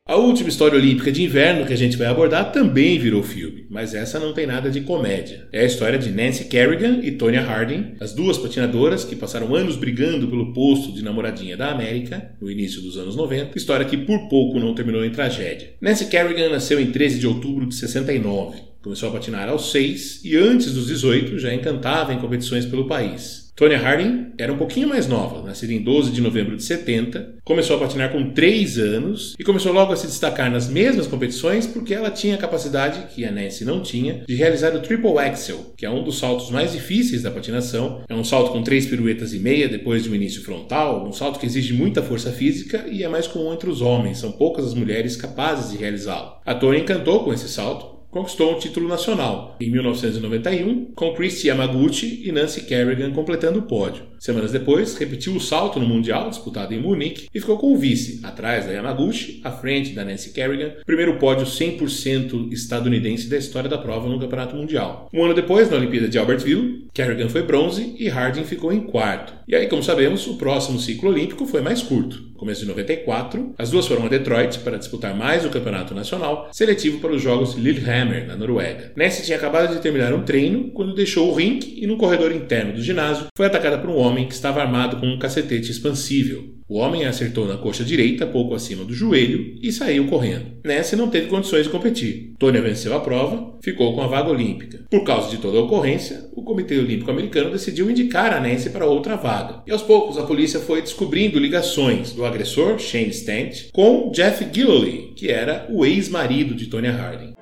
A 0.09 0.16
última 0.16 0.49
história 0.49 0.79
olímpica 0.79 1.12
de 1.12 1.23
inverno 1.23 1.66
que 1.66 1.73
a 1.75 1.77
gente 1.77 1.99
vai 1.99 2.07
abordar 2.07 2.51
também 2.51 2.99
virou 2.99 3.23
filme, 3.23 3.66
mas 3.68 3.92
essa 3.92 4.18
não 4.18 4.33
tem 4.33 4.47
nada 4.47 4.71
de 4.71 4.81
comédia. 4.81 5.47
É 5.53 5.61
a 5.61 5.66
história 5.66 5.99
de 5.99 6.11
Nancy 6.11 6.47
Kerrigan 6.47 7.01
e 7.03 7.12
Tonya 7.12 7.42
Harding, 7.42 7.97
as 8.01 8.14
duas 8.14 8.38
patinadoras 8.38 9.05
que 9.05 9.14
passaram 9.14 9.55
anos 9.55 9.77
brigando 9.77 10.27
pelo 10.27 10.55
posto 10.55 10.94
de 10.94 11.05
namoradinha 11.05 11.59
da 11.59 11.71
América, 11.71 12.35
no 12.40 12.51
início 12.51 12.81
dos 12.81 12.97
anos 12.97 13.16
90, 13.16 13.59
história 13.59 13.85
que 13.85 13.99
por 13.99 14.31
pouco 14.31 14.59
não 14.59 14.75
terminou 14.75 15.05
em 15.05 15.11
tragédia. 15.11 15.73
Nancy 15.79 16.07
Kerrigan 16.07 16.49
nasceu 16.49 16.81
em 16.81 16.90
13 16.90 17.18
de 17.18 17.27
outubro 17.27 17.66
de 17.66 17.75
69. 17.75 18.62
Começou 18.83 19.09
a 19.09 19.12
patinar 19.12 19.49
aos 19.49 19.73
6 19.73 20.25
e 20.25 20.37
antes 20.37 20.73
dos 20.73 20.87
18 20.87 21.38
já 21.38 21.53
encantava 21.53 22.14
em 22.14 22.19
competições 22.19 22.64
pelo 22.64 22.87
país. 22.87 23.49
Tonya 23.59 23.77
Harding 23.77 24.35
era 24.38 24.53
um 24.53 24.57
pouquinho 24.57 24.88
mais 24.88 25.09
nova, 25.09 25.43
nascida 25.43 25.73
em 25.73 25.83
12 25.83 26.12
de 26.12 26.21
novembro 26.21 26.57
de 26.57 26.62
70, 26.62 27.38
começou 27.43 27.75
a 27.75 27.81
patinar 27.81 28.12
com 28.12 28.31
3 28.31 28.79
anos 28.79 29.35
e 29.37 29.43
começou 29.43 29.73
logo 29.73 29.93
a 29.93 29.97
se 29.97 30.07
destacar 30.07 30.49
nas 30.49 30.69
mesmas 30.69 31.09
competições 31.09 31.67
porque 31.67 31.93
ela 31.93 32.09
tinha 32.09 32.37
a 32.37 32.38
capacidade, 32.38 33.12
que 33.12 33.25
a 33.25 33.33
Nancy 33.33 33.64
não 33.64 33.83
tinha, 33.83 34.23
de 34.29 34.37
realizar 34.37 34.77
o 34.77 34.81
Triple 34.81 35.19
Axel, 35.19 35.75
que 35.77 35.85
é 35.85 35.91
um 35.91 36.05
dos 36.05 36.21
saltos 36.21 36.53
mais 36.53 36.71
difíceis 36.71 37.23
da 37.23 37.33
patinação. 37.33 38.05
É 38.09 38.14
um 38.14 38.23
salto 38.23 38.53
com 38.53 38.62
três 38.62 38.87
piruetas 38.87 39.35
e 39.35 39.41
meia 39.41 39.69
depois 39.69 40.05
de 40.05 40.09
um 40.09 40.14
início 40.14 40.41
frontal, 40.45 41.05
um 41.05 41.12
salto 41.12 41.41
que 41.41 41.47
exige 41.47 41.73
muita 41.73 42.01
força 42.01 42.31
física 42.31 42.87
e 42.88 43.03
é 43.03 43.09
mais 43.09 43.27
comum 43.27 43.53
entre 43.53 43.69
os 43.69 43.83
homens, 43.83 44.19
são 44.19 44.31
poucas 44.31 44.67
as 44.67 44.75
mulheres 44.75 45.17
capazes 45.17 45.73
de 45.73 45.79
realizá-lo. 45.79 46.35
A 46.47 46.55
Tonya 46.55 46.79
encantou 46.79 47.25
com 47.25 47.33
esse 47.33 47.49
salto, 47.49 47.98
conquistou 48.11 48.55
um 48.55 48.59
título 48.59 48.88
nacional 48.88 49.57
em 49.61 49.71
1991, 49.71 50.92
com 50.94 51.14
Christy 51.14 51.49
Yamaguchi 51.49 52.23
e 52.27 52.33
Nancy 52.33 52.62
Kerrigan 52.66 53.12
completando 53.12 53.61
o 53.61 53.62
pódio. 53.62 54.05
Semanas 54.19 54.53
depois, 54.53 54.97
repetiu 54.97 55.35
o 55.35 55.41
salto 55.41 55.79
no 55.79 55.87
Mundial, 55.87 56.31
disputado 56.31 56.75
em 56.75 56.81
Munique, 56.81 57.29
e 57.35 57.41
ficou 57.41 57.59
com 57.59 57.73
o 57.73 57.77
vice, 57.77 58.21
atrás 58.23 58.67
da 58.67 58.73
Yamaguchi, 58.73 59.41
à 59.45 59.51
frente 59.51 59.93
da 59.93 60.05
Nancy 60.05 60.33
Kerrigan, 60.33 60.73
primeiro 60.85 61.19
pódio 61.19 61.47
100% 61.47 62.53
estadunidense 62.53 63.29
da 63.29 63.37
história 63.37 63.69
da 63.69 63.79
prova 63.79 64.09
no 64.09 64.19
Campeonato 64.19 64.57
Mundial. 64.57 65.09
Um 65.13 65.25
ano 65.25 65.35
depois, 65.35 65.71
na 65.71 65.77
Olimpíada 65.77 66.09
de 66.09 66.19
Albertville, 66.19 66.89
Kerrigan 66.93 67.29
foi 67.29 67.43
bronze 67.43 67.95
e 67.99 68.09
Harding 68.09 68.45
ficou 68.45 68.73
em 68.73 68.81
quarto. 68.81 69.35
E 69.47 69.55
aí, 69.55 69.67
como 69.67 69.83
sabemos, 69.83 70.27
o 70.27 70.37
próximo 70.37 70.79
ciclo 70.79 71.11
olímpico 71.11 71.47
foi 71.47 71.61
mais 71.61 71.83
curto. 71.83 72.29
Começo 72.39 72.61
de 72.61 72.69
94, 72.69 73.55
as 73.59 73.71
duas 73.71 73.87
foram 73.87 74.07
a 74.07 74.09
Detroit 74.09 74.61
para 74.61 74.79
disputar 74.79 75.13
mais 75.13 75.45
o 75.45 75.51
Campeonato 75.51 75.93
Nacional, 75.93 76.49
seletivo 76.53 77.01
para 77.01 77.13
os 77.13 77.21
Jogos 77.21 77.55
Lillehammer, 77.55 78.29
na 78.29 78.37
Noruega. 78.37 78.93
Nancy 78.95 79.25
tinha 79.25 79.37
acabado 79.37 79.75
de 79.75 79.81
terminar 79.81 80.15
um 80.15 80.23
treino 80.23 80.71
quando 80.71 80.95
deixou 80.95 81.33
o 81.33 81.35
rink 81.35 81.83
e, 81.83 81.85
no 81.85 81.97
corredor 81.97 82.31
interno 82.31 82.75
do 82.75 82.81
ginásio, 82.81 83.27
foi 83.37 83.47
atacada 83.47 83.79
por 83.79 83.91
um 83.91 83.97
homem 83.97 84.08
que 84.14 84.35
estava 84.35 84.61
armado 84.61 84.97
com 84.97 85.07
um 85.07 85.18
cacetete 85.18 85.71
expansível. 85.71 86.59
O 86.68 86.77
homem 86.77 87.07
acertou 87.07 87.47
na 87.47 87.57
coxa 87.57 87.83
direita, 87.83 88.27
pouco 88.27 88.55
acima 88.55 88.85
do 88.85 88.92
joelho, 88.92 89.55
e 89.62 89.73
saiu 89.73 90.07
correndo. 90.07 90.59
Nancy 90.62 90.97
não 90.97 91.09
teve 91.09 91.29
condições 91.29 91.64
de 91.64 91.71
competir. 91.71 92.35
Tônia 92.38 92.61
venceu 92.61 92.94
a 92.94 93.01
prova, 93.01 93.55
ficou 93.62 93.94
com 93.94 94.03
a 94.03 94.07
vaga 94.07 94.31
olímpica. 94.31 94.85
Por 94.90 95.03
causa 95.03 95.31
de 95.31 95.38
toda 95.38 95.57
a 95.57 95.62
ocorrência, 95.62 96.29
o 96.35 96.42
Comitê 96.42 96.77
Olímpico 96.79 97.11
Americano 97.11 97.51
decidiu 97.51 97.90
indicar 97.90 98.35
a 98.35 98.40
Nancy 98.40 98.68
para 98.68 98.85
outra 98.85 99.16
vaga. 99.16 99.62
E 99.66 99.73
aos 99.73 99.81
poucos 99.81 100.18
a 100.18 100.25
polícia 100.25 100.61
foi 100.61 100.83
descobrindo 100.83 101.38
ligações 101.38 102.12
do 102.12 102.25
agressor, 102.27 102.79
Shane 102.79 103.14
Stant, 103.14 103.71
com 103.73 104.11
Jeff 104.12 104.47
Gilloley, 104.53 105.14
que 105.16 105.31
era 105.31 105.66
o 105.71 105.87
ex-marido 105.87 106.55
de 106.55 106.66
Tonya 106.66 106.92
Harding. 106.92 107.38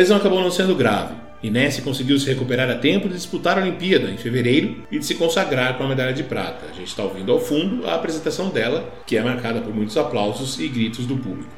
Lesão 0.00 0.16
acabou 0.16 0.40
não 0.40 0.50
sendo 0.50 0.74
grave, 0.74 1.14
e 1.42 1.50
Nancy 1.50 1.82
conseguiu 1.82 2.18
se 2.18 2.26
recuperar 2.26 2.70
a 2.70 2.74
tempo 2.74 3.06
de 3.06 3.14
disputar 3.14 3.58
a 3.58 3.60
Olimpíada 3.60 4.10
em 4.10 4.16
fevereiro 4.16 4.82
e 4.90 4.98
de 4.98 5.04
se 5.04 5.14
consagrar 5.14 5.76
com 5.76 5.84
a 5.84 5.88
medalha 5.88 6.14
de 6.14 6.22
prata. 6.22 6.66
A 6.70 6.74
gente 6.74 6.88
está 6.88 7.02
ouvindo 7.02 7.30
ao 7.30 7.38
fundo 7.38 7.86
a 7.86 7.96
apresentação 7.96 8.48
dela, 8.48 8.90
que 9.06 9.18
é 9.18 9.22
marcada 9.22 9.60
por 9.60 9.74
muitos 9.74 9.98
aplausos 9.98 10.58
e 10.58 10.68
gritos 10.68 11.04
do 11.04 11.18
público. 11.18 11.50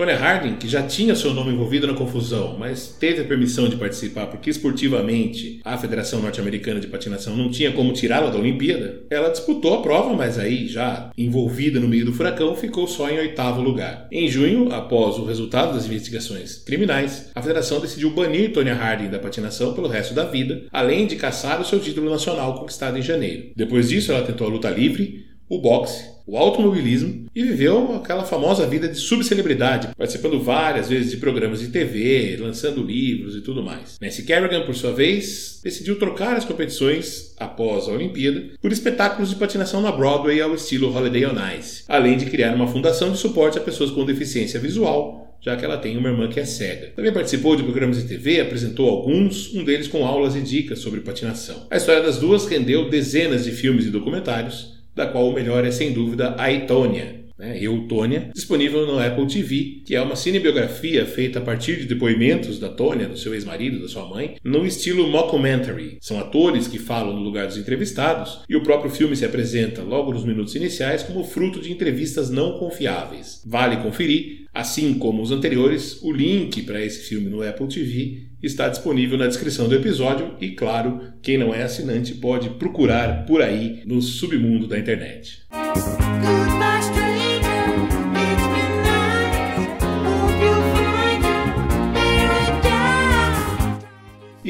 Tonya 0.00 0.16
Harding, 0.16 0.54
que 0.54 0.66
já 0.66 0.82
tinha 0.82 1.14
seu 1.14 1.34
nome 1.34 1.52
envolvido 1.52 1.86
na 1.86 1.92
confusão, 1.92 2.56
mas 2.58 2.96
teve 2.98 3.20
a 3.20 3.24
permissão 3.24 3.68
de 3.68 3.76
participar 3.76 4.28
porque 4.28 4.48
esportivamente 4.48 5.60
a 5.62 5.76
Federação 5.76 6.22
Norte-Americana 6.22 6.80
de 6.80 6.86
Patinação 6.86 7.36
não 7.36 7.50
tinha 7.50 7.70
como 7.70 7.92
tirá-la 7.92 8.30
da 8.30 8.38
Olimpíada, 8.38 9.02
ela 9.10 9.28
disputou 9.28 9.74
a 9.74 9.82
prova, 9.82 10.14
mas 10.14 10.38
aí, 10.38 10.66
já 10.66 11.10
envolvida 11.18 11.78
no 11.78 11.86
meio 11.86 12.06
do 12.06 12.14
furacão, 12.14 12.56
ficou 12.56 12.88
só 12.88 13.10
em 13.10 13.18
oitavo 13.18 13.60
lugar. 13.60 14.08
Em 14.10 14.26
junho, 14.26 14.72
após 14.72 15.18
o 15.18 15.26
resultado 15.26 15.74
das 15.74 15.84
investigações 15.84 16.56
criminais, 16.64 17.30
a 17.34 17.42
federação 17.42 17.78
decidiu 17.78 18.08
banir 18.08 18.54
Tonya 18.54 18.72
Harding 18.72 19.10
da 19.10 19.18
patinação 19.18 19.74
pelo 19.74 19.88
resto 19.88 20.14
da 20.14 20.24
vida, 20.24 20.62
além 20.72 21.06
de 21.06 21.16
caçar 21.16 21.60
o 21.60 21.64
seu 21.64 21.78
título 21.78 22.08
nacional 22.08 22.54
conquistado 22.54 22.96
em 22.96 23.02
janeiro. 23.02 23.50
Depois 23.54 23.90
disso, 23.90 24.12
ela 24.12 24.24
tentou 24.24 24.46
a 24.46 24.50
luta 24.50 24.70
livre, 24.70 25.28
o 25.50 25.58
boxe, 25.58 26.04
o 26.24 26.36
automobilismo 26.36 27.26
e 27.34 27.42
viveu 27.42 27.96
aquela 27.96 28.24
famosa 28.24 28.68
vida 28.68 28.86
de 28.86 28.96
subcelebridade, 28.96 29.88
participando 29.98 30.40
várias 30.40 30.88
vezes 30.88 31.10
de 31.10 31.16
programas 31.16 31.58
de 31.58 31.68
TV, 31.68 32.36
lançando 32.38 32.84
livros 32.84 33.34
e 33.34 33.40
tudo 33.40 33.60
mais. 33.60 33.98
Nancy 34.00 34.22
Kerrigan, 34.22 34.64
por 34.64 34.76
sua 34.76 34.92
vez, 34.92 35.60
decidiu 35.64 35.98
trocar 35.98 36.36
as 36.36 36.44
competições 36.44 37.34
após 37.36 37.88
a 37.88 37.92
Olimpíada 37.92 38.44
por 38.62 38.70
espetáculos 38.70 39.30
de 39.30 39.36
patinação 39.36 39.82
na 39.82 39.90
Broadway 39.90 40.40
ao 40.40 40.54
estilo 40.54 40.96
Holiday 40.96 41.26
on 41.26 41.58
Ice, 41.58 41.82
além 41.88 42.16
de 42.16 42.26
criar 42.26 42.54
uma 42.54 42.68
fundação 42.68 43.10
de 43.10 43.18
suporte 43.18 43.58
a 43.58 43.62
pessoas 43.62 43.90
com 43.90 44.04
deficiência 44.04 44.60
visual 44.60 45.26
já 45.42 45.56
que 45.56 45.64
ela 45.64 45.78
tem 45.78 45.96
uma 45.96 46.10
irmã 46.10 46.28
que 46.28 46.38
é 46.38 46.44
cega. 46.44 46.92
Também 46.94 47.10
participou 47.10 47.56
de 47.56 47.62
programas 47.62 47.96
de 47.96 48.06
TV, 48.06 48.42
apresentou 48.42 48.90
alguns, 48.90 49.54
um 49.54 49.64
deles 49.64 49.88
com 49.88 50.06
aulas 50.06 50.36
e 50.36 50.42
dicas 50.42 50.80
sobre 50.80 51.00
patinação. 51.00 51.66
A 51.70 51.78
história 51.78 52.02
das 52.02 52.18
duas 52.18 52.46
rendeu 52.46 52.90
dezenas 52.90 53.44
de 53.44 53.50
filmes 53.50 53.86
e 53.86 53.90
documentários, 53.90 54.79
da 54.94 55.06
qual 55.06 55.28
o 55.28 55.34
melhor 55.34 55.64
é 55.64 55.70
sem 55.70 55.92
dúvida 55.92 56.34
a 56.38 56.50
Itônia, 56.50 57.20
né, 57.40 57.58
Eutônia, 57.58 58.30
disponível 58.34 58.86
no 58.86 58.98
Apple 58.98 59.26
TV, 59.26 59.82
que 59.86 59.96
é 59.96 60.02
uma 60.02 60.14
cinebiografia 60.14 61.06
feita 61.06 61.38
a 61.38 61.42
partir 61.42 61.76
de 61.76 61.86
depoimentos 61.86 62.58
da 62.58 62.68
Tônia, 62.68 63.08
do 63.08 63.16
seu 63.16 63.34
ex-marido, 63.34 63.80
da 63.80 63.88
sua 63.88 64.06
mãe, 64.06 64.36
no 64.44 64.66
estilo 64.66 65.08
mockumentary. 65.08 65.96
São 66.02 66.20
atores 66.20 66.68
que 66.68 66.78
falam 66.78 67.16
no 67.16 67.22
lugar 67.22 67.46
dos 67.46 67.56
entrevistados 67.56 68.40
e 68.46 68.54
o 68.54 68.62
próprio 68.62 68.90
filme 68.90 69.16
se 69.16 69.24
apresenta 69.24 69.82
logo 69.82 70.12
nos 70.12 70.24
minutos 70.24 70.54
iniciais 70.54 71.02
como 71.02 71.24
fruto 71.24 71.60
de 71.60 71.72
entrevistas 71.72 72.28
não 72.28 72.58
confiáveis. 72.58 73.42
Vale 73.46 73.78
conferir, 73.78 74.44
assim 74.52 74.94
como 74.94 75.22
os 75.22 75.30
anteriores, 75.30 76.02
o 76.02 76.12
link 76.12 76.62
para 76.62 76.84
esse 76.84 77.08
filme 77.08 77.30
no 77.30 77.42
Apple 77.42 77.68
TV 77.68 78.29
está 78.42 78.68
disponível 78.68 79.18
na 79.18 79.26
descrição 79.26 79.68
do 79.68 79.74
episódio 79.74 80.34
e, 80.40 80.50
claro, 80.50 81.00
quem 81.22 81.36
não 81.36 81.54
é 81.54 81.62
assinante 81.62 82.14
pode 82.14 82.50
procurar 82.50 83.26
por 83.26 83.42
aí 83.42 83.82
no 83.84 84.00
submundo 84.00 84.66
da 84.66 84.78
internet. 84.78 85.42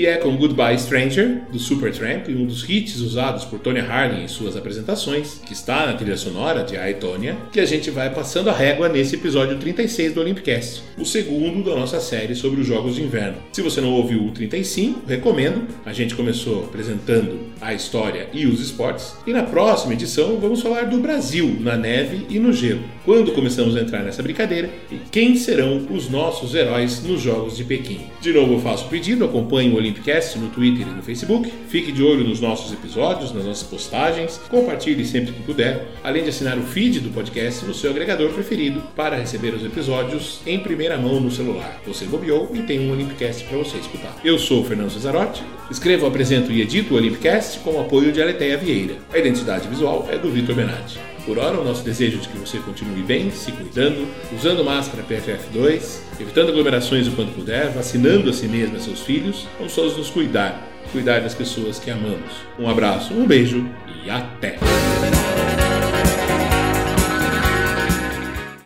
E 0.00 0.06
é 0.06 0.16
com 0.16 0.34
Goodbye 0.34 0.78
Stranger, 0.78 1.42
do 1.52 1.58
Supertramp, 1.58 2.26
um 2.30 2.46
dos 2.46 2.66
hits 2.66 3.00
usados 3.00 3.44
por 3.44 3.58
Tonya 3.58 3.82
Harding 3.82 4.22
em 4.22 4.28
suas 4.28 4.56
apresentações, 4.56 5.42
que 5.44 5.52
está 5.52 5.84
na 5.84 5.92
trilha 5.92 6.16
sonora 6.16 6.64
de 6.64 6.74
I, 6.74 6.94
Tonya, 6.94 7.36
que 7.52 7.60
a 7.60 7.66
gente 7.66 7.90
vai 7.90 8.08
passando 8.08 8.48
a 8.48 8.52
régua 8.54 8.88
nesse 8.88 9.16
episódio 9.16 9.58
36 9.58 10.14
do 10.14 10.22
Olympicast, 10.22 10.82
o 10.96 11.04
segundo 11.04 11.68
da 11.68 11.76
nossa 11.76 12.00
série 12.00 12.34
sobre 12.34 12.62
os 12.62 12.66
Jogos 12.66 12.94
de 12.94 13.02
Inverno. 13.02 13.36
Se 13.52 13.60
você 13.60 13.82
não 13.82 13.92
ouviu 13.92 14.24
o 14.24 14.30
35, 14.30 15.06
recomendo. 15.06 15.68
A 15.84 15.92
gente 15.92 16.14
começou 16.14 16.64
apresentando 16.64 17.38
a 17.60 17.74
história 17.74 18.28
e 18.32 18.46
os 18.46 18.60
esportes, 18.60 19.14
e 19.26 19.32
na 19.32 19.42
próxima 19.42 19.92
edição 19.92 20.38
vamos 20.38 20.62
falar 20.62 20.86
do 20.86 20.98
Brasil 20.98 21.56
na 21.60 21.76
neve 21.76 22.26
e 22.28 22.38
no 22.38 22.52
gelo. 22.52 22.82
Quando 23.04 23.32
começamos 23.32 23.76
a 23.76 23.80
entrar 23.80 24.02
nessa 24.02 24.22
brincadeira 24.22 24.70
e 24.90 24.96
quem 25.10 25.36
serão 25.36 25.86
os 25.90 26.08
nossos 26.08 26.54
heróis 26.54 27.02
nos 27.02 27.20
Jogos 27.20 27.56
de 27.56 27.64
Pequim. 27.64 28.00
De 28.20 28.32
novo 28.32 28.54
eu 28.54 28.60
faço 28.60 28.86
o 28.86 28.88
pedido, 28.88 29.24
acompanhe 29.24 29.70
o 29.70 29.76
Olympicast 29.76 30.38
no 30.38 30.48
Twitter 30.48 30.86
e 30.86 30.90
no 30.90 31.02
Facebook, 31.02 31.52
fique 31.68 31.92
de 31.92 32.02
olho 32.02 32.24
nos 32.24 32.40
nossos 32.40 32.72
episódios, 32.72 33.32
nas 33.32 33.44
nossas 33.44 33.66
postagens, 33.66 34.40
compartilhe 34.48 35.04
sempre 35.04 35.32
que 35.32 35.42
puder, 35.42 35.88
além 36.02 36.22
de 36.22 36.30
assinar 36.30 36.58
o 36.58 36.62
feed 36.62 37.00
do 37.00 37.10
podcast 37.10 37.64
no 37.64 37.74
seu 37.74 37.90
agregador 37.90 38.30
preferido 38.30 38.82
para 38.94 39.16
receber 39.16 39.54
os 39.54 39.64
episódios 39.64 40.40
em 40.46 40.58
primeira 40.60 40.96
mão 40.96 41.20
no 41.20 41.30
celular. 41.30 41.80
Você 41.86 42.04
bobeou 42.04 42.50
e 42.54 42.62
tem 42.62 42.80
um 42.80 42.92
Olympicast 42.92 43.44
para 43.44 43.58
você 43.58 43.78
escutar. 43.78 44.16
Eu 44.24 44.38
sou 44.38 44.62
o 44.62 44.64
Fernando 44.64 44.90
Cesarotti, 44.90 45.42
escrevo, 45.70 46.06
apresento 46.06 46.52
e 46.52 46.60
edito 46.60 46.94
o 46.94 46.96
Olympicast 46.96 47.49
com 47.58 47.72
o 47.72 47.80
apoio 47.80 48.12
de 48.12 48.22
Aleteia 48.22 48.56
Vieira. 48.56 48.96
A 49.12 49.18
identidade 49.18 49.68
visual 49.68 50.08
é 50.10 50.16
do 50.16 50.30
Vitor 50.30 50.54
Benatti. 50.54 50.98
Por 51.26 51.38
hora, 51.38 51.60
o 51.60 51.64
nosso 51.64 51.82
desejo 51.82 52.18
de 52.18 52.28
que 52.28 52.38
você 52.38 52.58
continue 52.58 53.02
bem, 53.02 53.30
se 53.30 53.52
cuidando, 53.52 54.06
usando 54.34 54.64
máscara 54.64 55.04
PFF2, 55.04 56.00
evitando 56.18 56.50
aglomerações 56.50 57.06
o 57.06 57.12
quanto 57.12 57.32
puder, 57.32 57.70
vacinando 57.70 58.30
a 58.30 58.32
si 58.32 58.48
mesmo 58.48 58.76
e 58.76 58.80
seus 58.80 59.00
filhos. 59.00 59.46
Vamos 59.58 59.74
todos 59.74 59.96
nos 59.96 60.10
cuidar, 60.10 60.66
cuidar 60.92 61.20
das 61.20 61.34
pessoas 61.34 61.78
que 61.78 61.90
amamos. 61.90 62.32
Um 62.58 62.68
abraço, 62.68 63.12
um 63.12 63.26
beijo 63.26 63.68
e 64.04 64.10
até! 64.10 64.58